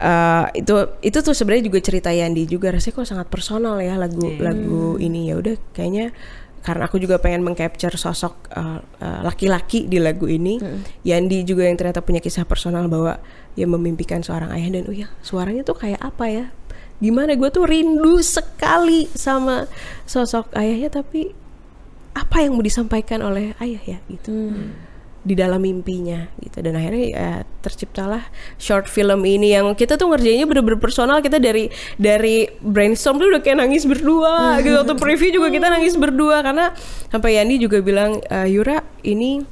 eh, 0.00 0.46
itu 0.64 0.74
itu 1.04 1.18
tuh 1.20 1.36
sebenarnya 1.36 1.68
juga 1.68 1.78
cerita 1.84 2.10
Yandi 2.10 2.48
juga. 2.48 2.72
Rasanya 2.72 2.94
kok 2.96 3.08
sangat 3.08 3.28
personal 3.28 3.76
ya 3.84 3.94
lagu 4.00 4.24
lagu 4.40 4.96
ini. 4.96 5.28
Ya 5.28 5.36
udah 5.36 5.54
kayaknya 5.76 6.16
karena 6.60 6.84
aku 6.84 7.00
juga 7.00 7.16
pengen 7.16 7.44
mengcapture 7.44 7.94
sosok 7.94 8.48
eh, 8.56 8.80
eh, 9.04 9.20
laki-laki 9.24 9.88
di 9.88 9.96
lagu 10.00 10.28
ini 10.28 10.60
Yandi 11.04 11.44
juga 11.44 11.64
yang 11.68 11.76
ternyata 11.80 12.04
punya 12.04 12.20
kisah 12.20 12.44
personal 12.44 12.88
bahwa 12.88 13.20
dia 13.54 13.68
memimpikan 13.68 14.24
seorang 14.24 14.50
ayah. 14.56 14.80
Dan 14.80 14.88
oh 14.88 14.96
ya 14.96 15.12
suaranya 15.20 15.62
tuh 15.62 15.76
kayak 15.76 16.00
apa 16.00 16.26
ya? 16.26 16.44
Gimana? 17.00 17.36
Gue 17.36 17.52
tuh 17.52 17.64
rindu 17.68 18.20
sekali 18.24 19.08
sama 19.12 19.68
sosok 20.08 20.52
ayahnya 20.56 20.88
tapi 20.92 21.32
apa 22.10 22.42
yang 22.42 22.58
mau 22.58 22.64
disampaikan 22.64 23.22
oleh 23.22 23.54
ayah 23.62 23.82
ya 23.86 23.98
gitu 24.10 24.50
di 25.20 25.36
dalam 25.36 25.60
mimpinya 25.60 26.32
gitu. 26.40 26.64
Dan 26.64 26.80
akhirnya 26.80 27.04
ya 27.12 27.30
terciptalah 27.60 28.24
short 28.56 28.88
film 28.88 29.20
ini 29.28 29.52
yang 29.52 29.72
kita 29.76 30.00
tuh 30.00 30.08
ngerjainnya 30.08 30.48
bener-bener 30.48 30.80
personal. 30.80 31.20
Kita 31.20 31.36
dari 31.36 31.68
dari 32.00 32.48
brainstorm 32.60 33.20
tuh 33.20 33.28
udah 33.28 33.42
kayak 33.44 33.60
nangis 33.60 33.84
berdua 33.84 34.34
gitu. 34.64 34.80
Waktu 34.80 34.96
preview 34.96 35.30
juga 35.36 35.48
kita 35.52 35.68
nangis 35.68 35.94
berdua 36.00 36.40
karena 36.40 36.72
sampai 37.12 37.36
Yandi 37.36 37.60
juga 37.60 37.84
bilang 37.84 38.20
"Eh, 38.32 38.48
Yura 38.48 38.80
ini 39.04 39.44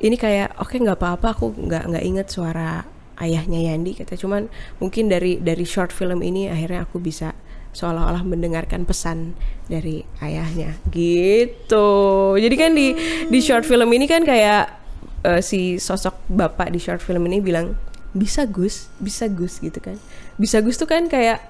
ini 0.00 0.16
kayak 0.16 0.56
oke 0.56 0.72
nggak 0.80 0.96
apa-apa 0.96 1.36
aku 1.36 1.52
nggak 1.52 1.82
nggak 1.92 2.04
inget 2.08 2.26
suara 2.32 2.88
ayahnya 3.20 3.60
Yandi 3.72 4.00
kata. 4.00 4.16
Cuman 4.16 4.48
mungkin 4.80 5.12
dari 5.12 5.36
dari 5.36 5.68
short 5.68 5.92
film 5.92 6.24
ini 6.24 6.48
akhirnya 6.48 6.88
aku 6.88 6.96
bisa 6.96 7.36
seolah-olah 7.70 8.26
mendengarkan 8.26 8.82
pesan 8.82 9.36
dari 9.70 10.02
ayahnya 10.24 10.74
gitu. 10.90 12.34
Jadi 12.34 12.54
kan 12.58 12.72
di 12.74 12.96
di 13.30 13.38
short 13.38 13.62
film 13.68 13.86
ini 13.94 14.10
kan 14.10 14.26
kayak 14.26 14.79
eh, 15.22 15.40
si 15.40 15.76
sosok 15.76 16.16
bapak 16.26 16.68
di 16.68 16.78
short 16.78 16.98
film 16.98 17.24
ini 17.24 17.38
bilang 17.38 17.76
bisa 18.10 18.42
Gus 18.44 18.90
bisa 18.96 19.26
Gus 19.26 19.58
gitu 19.58 19.78
kan. 19.78 19.96
Bisa 20.34 20.58
Gus 20.58 20.74
tuh 20.74 20.84
kan 20.84 21.06
kayak 21.06 21.40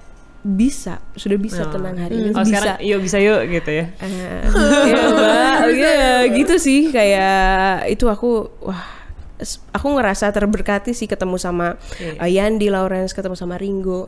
bisa 0.40 1.04
sudah 1.14 1.36
bisa 1.36 1.68
tenang 1.68 2.00
hari 2.00 2.16
ini 2.16 2.32
Oh 2.32 2.40
bisa. 2.40 2.48
sekarang 2.48 2.76
yuk 2.80 3.00
bisa 3.00 3.18
yuk 3.18 3.40
gitu 3.46 3.70
ya. 3.70 3.86
Eh, 3.94 4.40
ya 4.88 4.96
mbak. 5.12 5.64
Ya 5.72 6.00
gitu 6.30 6.54
sih. 6.56 6.88
Kayak 6.88 7.88
itu 7.88 8.04
aku 8.04 8.48
wah 8.60 8.84
aku 9.70 9.86
ngerasa 9.90 10.28
terberkati 10.30 10.92
sih 10.92 11.04
ketemu 11.04 11.36
sama 11.36 11.76
Iya. 11.96 12.12
uh, 12.16 12.28
Yandi 12.28 12.68
Lawrence 12.68 13.12
ketemu 13.12 13.36
sama 13.36 13.56
Ringo 13.56 14.04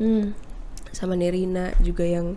sama 0.93 1.17
Nerina 1.17 1.73
juga 1.81 2.05
yang 2.05 2.37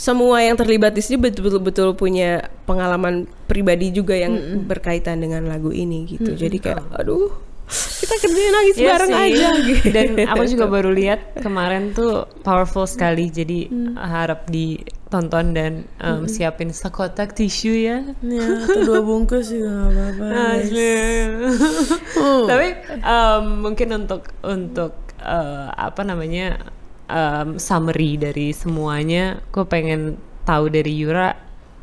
semua 0.00 0.40
yang 0.40 0.56
terlibat 0.56 0.96
di 0.96 1.04
sini 1.04 1.20
betul-betul 1.20 1.92
punya 1.92 2.48
pengalaman 2.64 3.28
pribadi 3.44 3.92
juga 3.92 4.16
yang 4.16 4.64
berkaitan 4.64 5.20
dengan 5.20 5.44
lagu 5.44 5.68
ini 5.68 6.08
gitu 6.08 6.32
jadi 6.32 6.56
kayak 6.56 6.88
aduh 6.96 7.50
kita 7.70 8.14
kerjain 8.18 8.50
nangis 8.50 8.74
Iya 8.74 8.88
bareng 8.90 9.12
sih. 9.14 9.24
aja 9.30 9.48
gitu. 9.70 9.86
Dan 9.94 10.08
aku 10.26 10.42
juga 10.50 10.66
baru 10.66 10.90
lihat 10.90 11.38
kemarin 11.38 11.94
tuh 11.94 12.26
powerful 12.42 12.82
sekali. 12.82 13.30
Jadi 13.30 13.70
harap 13.94 14.50
ditonton 14.50 15.54
dan 15.54 15.86
um, 16.02 16.26
siapin 16.26 16.74
sekotak 16.74 17.38
tisu 17.38 17.70
ya. 17.70 17.98
Ya, 18.26 18.46
atau 18.66 18.82
dua 18.82 19.00
bungkus 19.06 19.54
juga 19.54 19.70
gak 19.70 19.90
apa-apa. 19.94 20.26
Tapi 22.50 22.68
um, 23.06 23.44
mungkin 23.70 23.88
untuk 24.02 24.26
untuk 24.42 24.98
uh, 25.22 25.70
apa 25.70 26.02
namanya 26.02 26.58
um, 27.10 27.58
summary 27.58 28.14
dari 28.14 28.54
semuanya, 28.54 29.42
gue 29.50 29.66
pengen 29.66 30.14
tahu 30.46 30.70
dari 30.70 30.94
Yura 30.94 31.34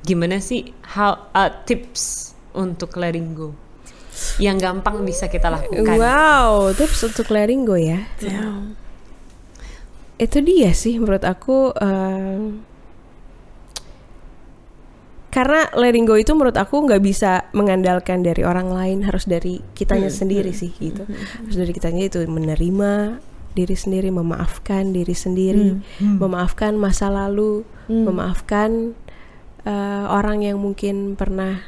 gimana 0.02 0.40
sih 0.40 0.72
how 0.96 1.28
uh, 1.36 1.52
tips 1.68 2.32
untuk 2.56 2.96
letting 2.96 3.36
go 3.36 3.52
yang 4.40 4.58
gampang 4.58 5.04
bisa 5.04 5.28
kita 5.28 5.52
lakukan. 5.52 6.00
wow 6.00 6.72
tips 6.74 7.06
untuk 7.06 7.28
letting 7.30 7.68
go 7.68 7.76
ya 7.76 8.08
Ya. 8.24 8.72
itu 10.18 10.42
dia 10.42 10.72
sih 10.74 10.98
menurut 10.98 11.22
aku 11.22 11.76
em, 11.78 12.64
karena 15.30 15.70
letting 15.78 16.08
go 16.08 16.18
itu 16.18 16.34
menurut 16.34 16.56
aku 16.58 16.88
nggak 16.88 17.04
bisa 17.04 17.46
mengandalkan 17.54 18.26
dari 18.26 18.42
orang 18.42 18.74
lain 18.74 19.06
harus 19.06 19.30
dari 19.30 19.62
kitanya 19.78 20.10
sendiri 20.10 20.50
sih 20.50 20.74
gitu 20.74 21.06
harus 21.44 21.56
dari 21.56 21.72
kitanya 21.76 22.10
itu 22.10 22.24
menerima 22.26 23.22
diri 23.58 23.74
sendiri 23.74 24.08
memaafkan 24.08 24.94
diri 24.94 25.12
sendiri 25.12 25.82
memaafkan 25.98 26.78
masa 26.78 27.10
lalu 27.10 27.66
memaafkan 28.06 28.94
eh, 29.64 30.06
orang 30.08 30.46
yang 30.46 30.58
mungkin 30.58 31.16
pernah 31.16 31.66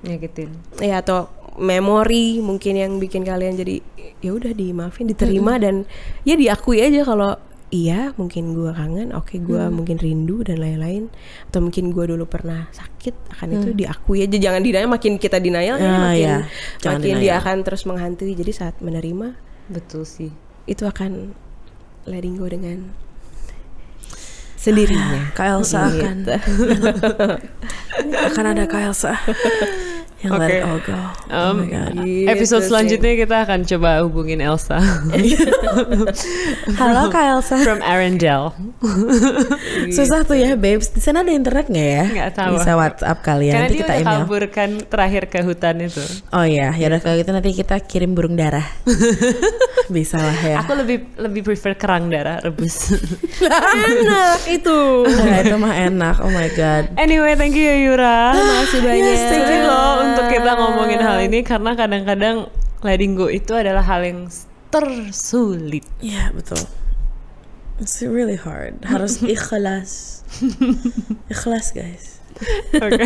Nyakitin. 0.00 0.48
ya 0.78 1.02
atau 1.02 1.28
memori 1.58 2.38
mungkin 2.38 2.72
yang 2.72 2.92
bikin 2.96 3.22
kalian 3.22 3.54
jadi 3.54 3.82
ya 4.18 4.30
udah 4.30 4.54
dimaafin 4.54 5.06
diterima 5.06 5.58
dan 5.58 5.84
ya 6.22 6.34
diakui 6.34 6.78
aja 6.78 7.02
kalau 7.02 7.34
iya 7.68 8.14
mungkin 8.14 8.54
gua 8.54 8.70
kangen 8.72 9.10
oke 9.10 9.42
gua 9.42 9.66
mungkin 9.68 9.98
rindu 9.98 10.40
dan 10.40 10.62
lain-lain 10.62 11.10
atau 11.50 11.58
mungkin 11.58 11.90
gua 11.90 12.06
dulu 12.06 12.24
pernah 12.24 12.70
sakit 12.70 13.34
akan 13.34 13.48
itu 13.52 13.68
diakui 13.74 14.22
aja 14.22 14.38
jangan 14.38 14.62
denial 14.62 14.86
makin 14.86 15.18
kita 15.18 15.36
denial 15.36 15.76
ya 15.76 15.84
Ah, 15.84 15.98
makin 16.08 16.22
ya. 16.22 16.36
Jangan 16.78 16.98
makin 17.02 17.14
dia 17.18 17.34
akan 17.36 17.56
terus 17.60 17.82
menghantui 17.84 18.32
jadi 18.32 18.52
saat 18.54 18.78
menerima 18.78 19.34
Betul 19.68 20.06
sih. 20.06 20.30
Itu 20.68 20.84
akan 20.84 21.32
letting 22.04 22.36
go 22.36 22.46
dengan 22.46 22.92
sendirinya. 24.60 25.32
Kak 25.32 25.48
Elsa. 25.48 25.88
Akan 25.88 26.28
akan 28.28 28.44
ada 28.44 28.64
Kak 28.68 28.82
Elsa 28.92 29.16
yang 30.18 30.34
let 30.34 30.50
it 30.50 30.60
Oke. 30.60 30.66
all 30.66 30.80
go. 30.82 30.94
oh 31.30 31.30
Um, 31.30 31.54
my 31.60 31.66
god. 31.68 31.92
Gitu 31.94 32.26
episode 32.26 32.62
sih. 32.62 32.68
selanjutnya 32.68 33.12
kita 33.16 33.36
akan 33.40 33.60
coba 33.64 33.90
hubungin 34.02 34.40
Elsa 34.40 34.82
Halo 36.78 37.06
Kak 37.08 37.24
Elsa. 37.28 37.56
from 37.60 37.78
Arendelle. 37.80 38.50
Susah 39.94 40.22
tuh 40.22 40.34
ya, 40.34 40.54
babes. 40.54 40.90
Di 40.90 40.98
sana 40.98 41.20
ada 41.20 41.30
internet 41.30 41.66
nggak 41.66 41.88
ya? 41.92 42.04
Nggak 42.08 42.30
tahu. 42.34 42.52
Bisa 42.56 42.70
WhatsApp 42.74 43.18
kali 43.20 43.44
ya. 43.46 43.52
Karena 43.52 43.62
Nanti 43.62 43.72
dia 43.72 43.80
kita 43.80 43.92
udah 43.92 44.00
email. 44.00 44.18
kabur 44.18 44.42
kan 44.48 44.70
terakhir 44.82 45.22
ke 45.26 45.38
hutan 45.40 45.76
itu. 45.80 46.02
Oh 46.30 46.42
iya, 46.42 46.72
ya 46.72 46.86
udah 46.88 46.98
kalau 46.98 47.16
gitu 47.16 47.30
nanti 47.30 47.50
kita 47.52 47.76
kirim 47.80 48.12
burung 48.12 48.34
darah. 48.34 48.66
Bisa 49.88 50.18
lah 50.18 50.34
ya. 50.36 50.56
Aku 50.60 50.74
lebih 50.74 51.14
lebih 51.16 51.42
prefer 51.44 51.72
kerang 51.74 52.08
darah 52.08 52.42
rebus. 52.42 52.92
enak 53.40 54.40
itu 54.46 54.78
Nah, 55.08 55.38
itu 55.40 55.56
mah 55.56 55.74
enak. 55.74 56.16
Oh 56.20 56.30
my 56.30 56.48
god. 56.52 56.90
anyway, 56.96 57.32
thank 57.34 57.54
you 57.54 57.62
ya 57.62 57.76
Yura. 57.80 58.18
Makasih 58.32 58.80
banyak. 58.80 59.16
Thank 59.28 59.48
you 59.48 59.62
loh 59.62 59.96
untuk 60.08 60.26
kita 60.32 60.50
ngomongin 60.56 61.00
hal 61.00 61.18
ini 61.20 61.40
karena 61.44 61.72
kadang-kadang 61.76 62.48
letting 62.82 63.14
go 63.18 63.26
itu 63.26 63.52
adalah 63.54 63.82
hal 63.82 64.04
yang 64.04 64.28
tersulit. 64.68 65.84
Iya 65.98 66.30
betul. 66.32 66.60
It's 67.78 68.02
really 68.02 68.36
hard. 68.36 68.82
Harus 68.84 69.22
ikhlas. 69.34 70.22
ikhlas 71.30 71.70
guys. 71.70 72.17
Oke. 72.74 73.04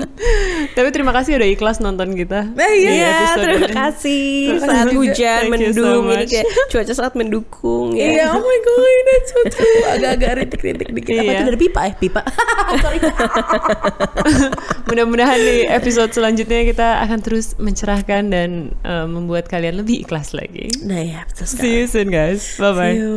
Tapi 0.76 0.88
terima 0.90 1.10
kasih 1.10 1.38
udah 1.38 1.48
ikhlas 1.48 1.78
nonton 1.78 2.12
kita. 2.12 2.50
Eh, 2.52 2.72
di 2.76 2.90
Iya, 2.90 3.08
episode 3.08 3.40
terima 3.44 3.64
ini. 3.64 3.72
kasih. 3.72 4.26
Terima 4.48 4.58
kasih 4.58 4.68
Saat 4.68 4.86
hujan, 4.92 5.40
Thank 5.40 5.46
so 5.46 5.52
mendung, 5.52 6.02
ini 6.10 6.24
kayak 6.26 6.46
cuaca 6.68 6.92
sangat 6.92 7.14
mendukung 7.14 7.86
ya. 7.94 8.06
Iya, 8.10 8.24
oh 8.32 8.40
my 8.40 8.58
god, 8.60 8.98
that's 9.04 9.28
so 9.28 9.38
true. 9.48 9.80
Agak-agak 9.94 10.30
rintik-rintik 10.36 10.88
dikit. 10.92 11.12
Apa 11.14 11.22
Iya. 11.22 11.32
itu 11.32 11.44
dari 11.46 11.58
pipa? 11.58 11.80
Eh, 11.84 11.92
pipa. 11.96 12.20
Mudah-mudahan 14.88 15.38
di 15.38 15.56
episode 15.64 16.10
selanjutnya 16.10 16.64
kita 16.64 16.86
akan 17.04 17.18
terus 17.20 17.52
mencerahkan 17.56 18.22
dan 18.28 18.50
eh, 18.82 19.06
membuat 19.06 19.46
kalian 19.46 19.78
lebih 19.78 20.02
ikhlas 20.02 20.32
lagi. 20.32 20.66
Nah 20.82 20.98
ya, 20.98 21.20
betul 21.24 21.44
sekali. 21.46 21.62
See 21.62 21.72
you 21.74 21.84
soon 21.86 22.08
guys. 22.08 22.56
Bye 22.56 22.72
bye. 22.72 22.90
See 22.90 22.98
you. 22.98 23.14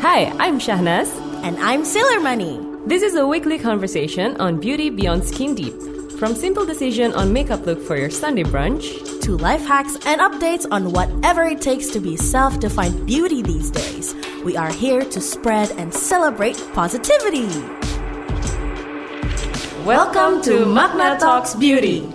Hi, 0.00 0.30
I'm 0.38 0.56
Shahnaz. 0.56 1.10
And 1.42 1.54
I'm 1.60 1.84
Sailor 1.84 2.18
Money. 2.18 2.58
This 2.86 3.02
is 3.02 3.16
a 3.16 3.26
weekly 3.26 3.58
conversation 3.58 4.40
on 4.40 4.60
beauty 4.60 4.90
beyond 4.90 5.24
skin 5.24 5.56
deep. 5.56 5.74
From 6.20 6.36
simple 6.36 6.64
decision 6.64 7.12
on 7.14 7.32
makeup 7.32 7.66
look 7.66 7.82
for 7.82 7.96
your 7.96 8.10
Sunday 8.10 8.44
brunch 8.44 9.20
To 9.22 9.36
life 9.36 9.66
hacks 9.66 9.96
and 10.06 10.20
updates 10.20 10.68
on 10.70 10.92
whatever 10.92 11.42
it 11.42 11.60
takes 11.60 11.88
to 11.88 11.98
be 11.98 12.16
self-defined 12.16 13.04
beauty 13.04 13.42
these 13.42 13.72
days. 13.72 14.14
We 14.44 14.56
are 14.56 14.70
here 14.70 15.02
to 15.02 15.20
spread 15.20 15.72
and 15.72 15.92
celebrate 15.92 16.62
positivity. 16.74 17.48
Welcome 19.84 20.40
to 20.42 20.64
Magna 20.64 21.18
Talks 21.18 21.56
Beauty. 21.56 22.06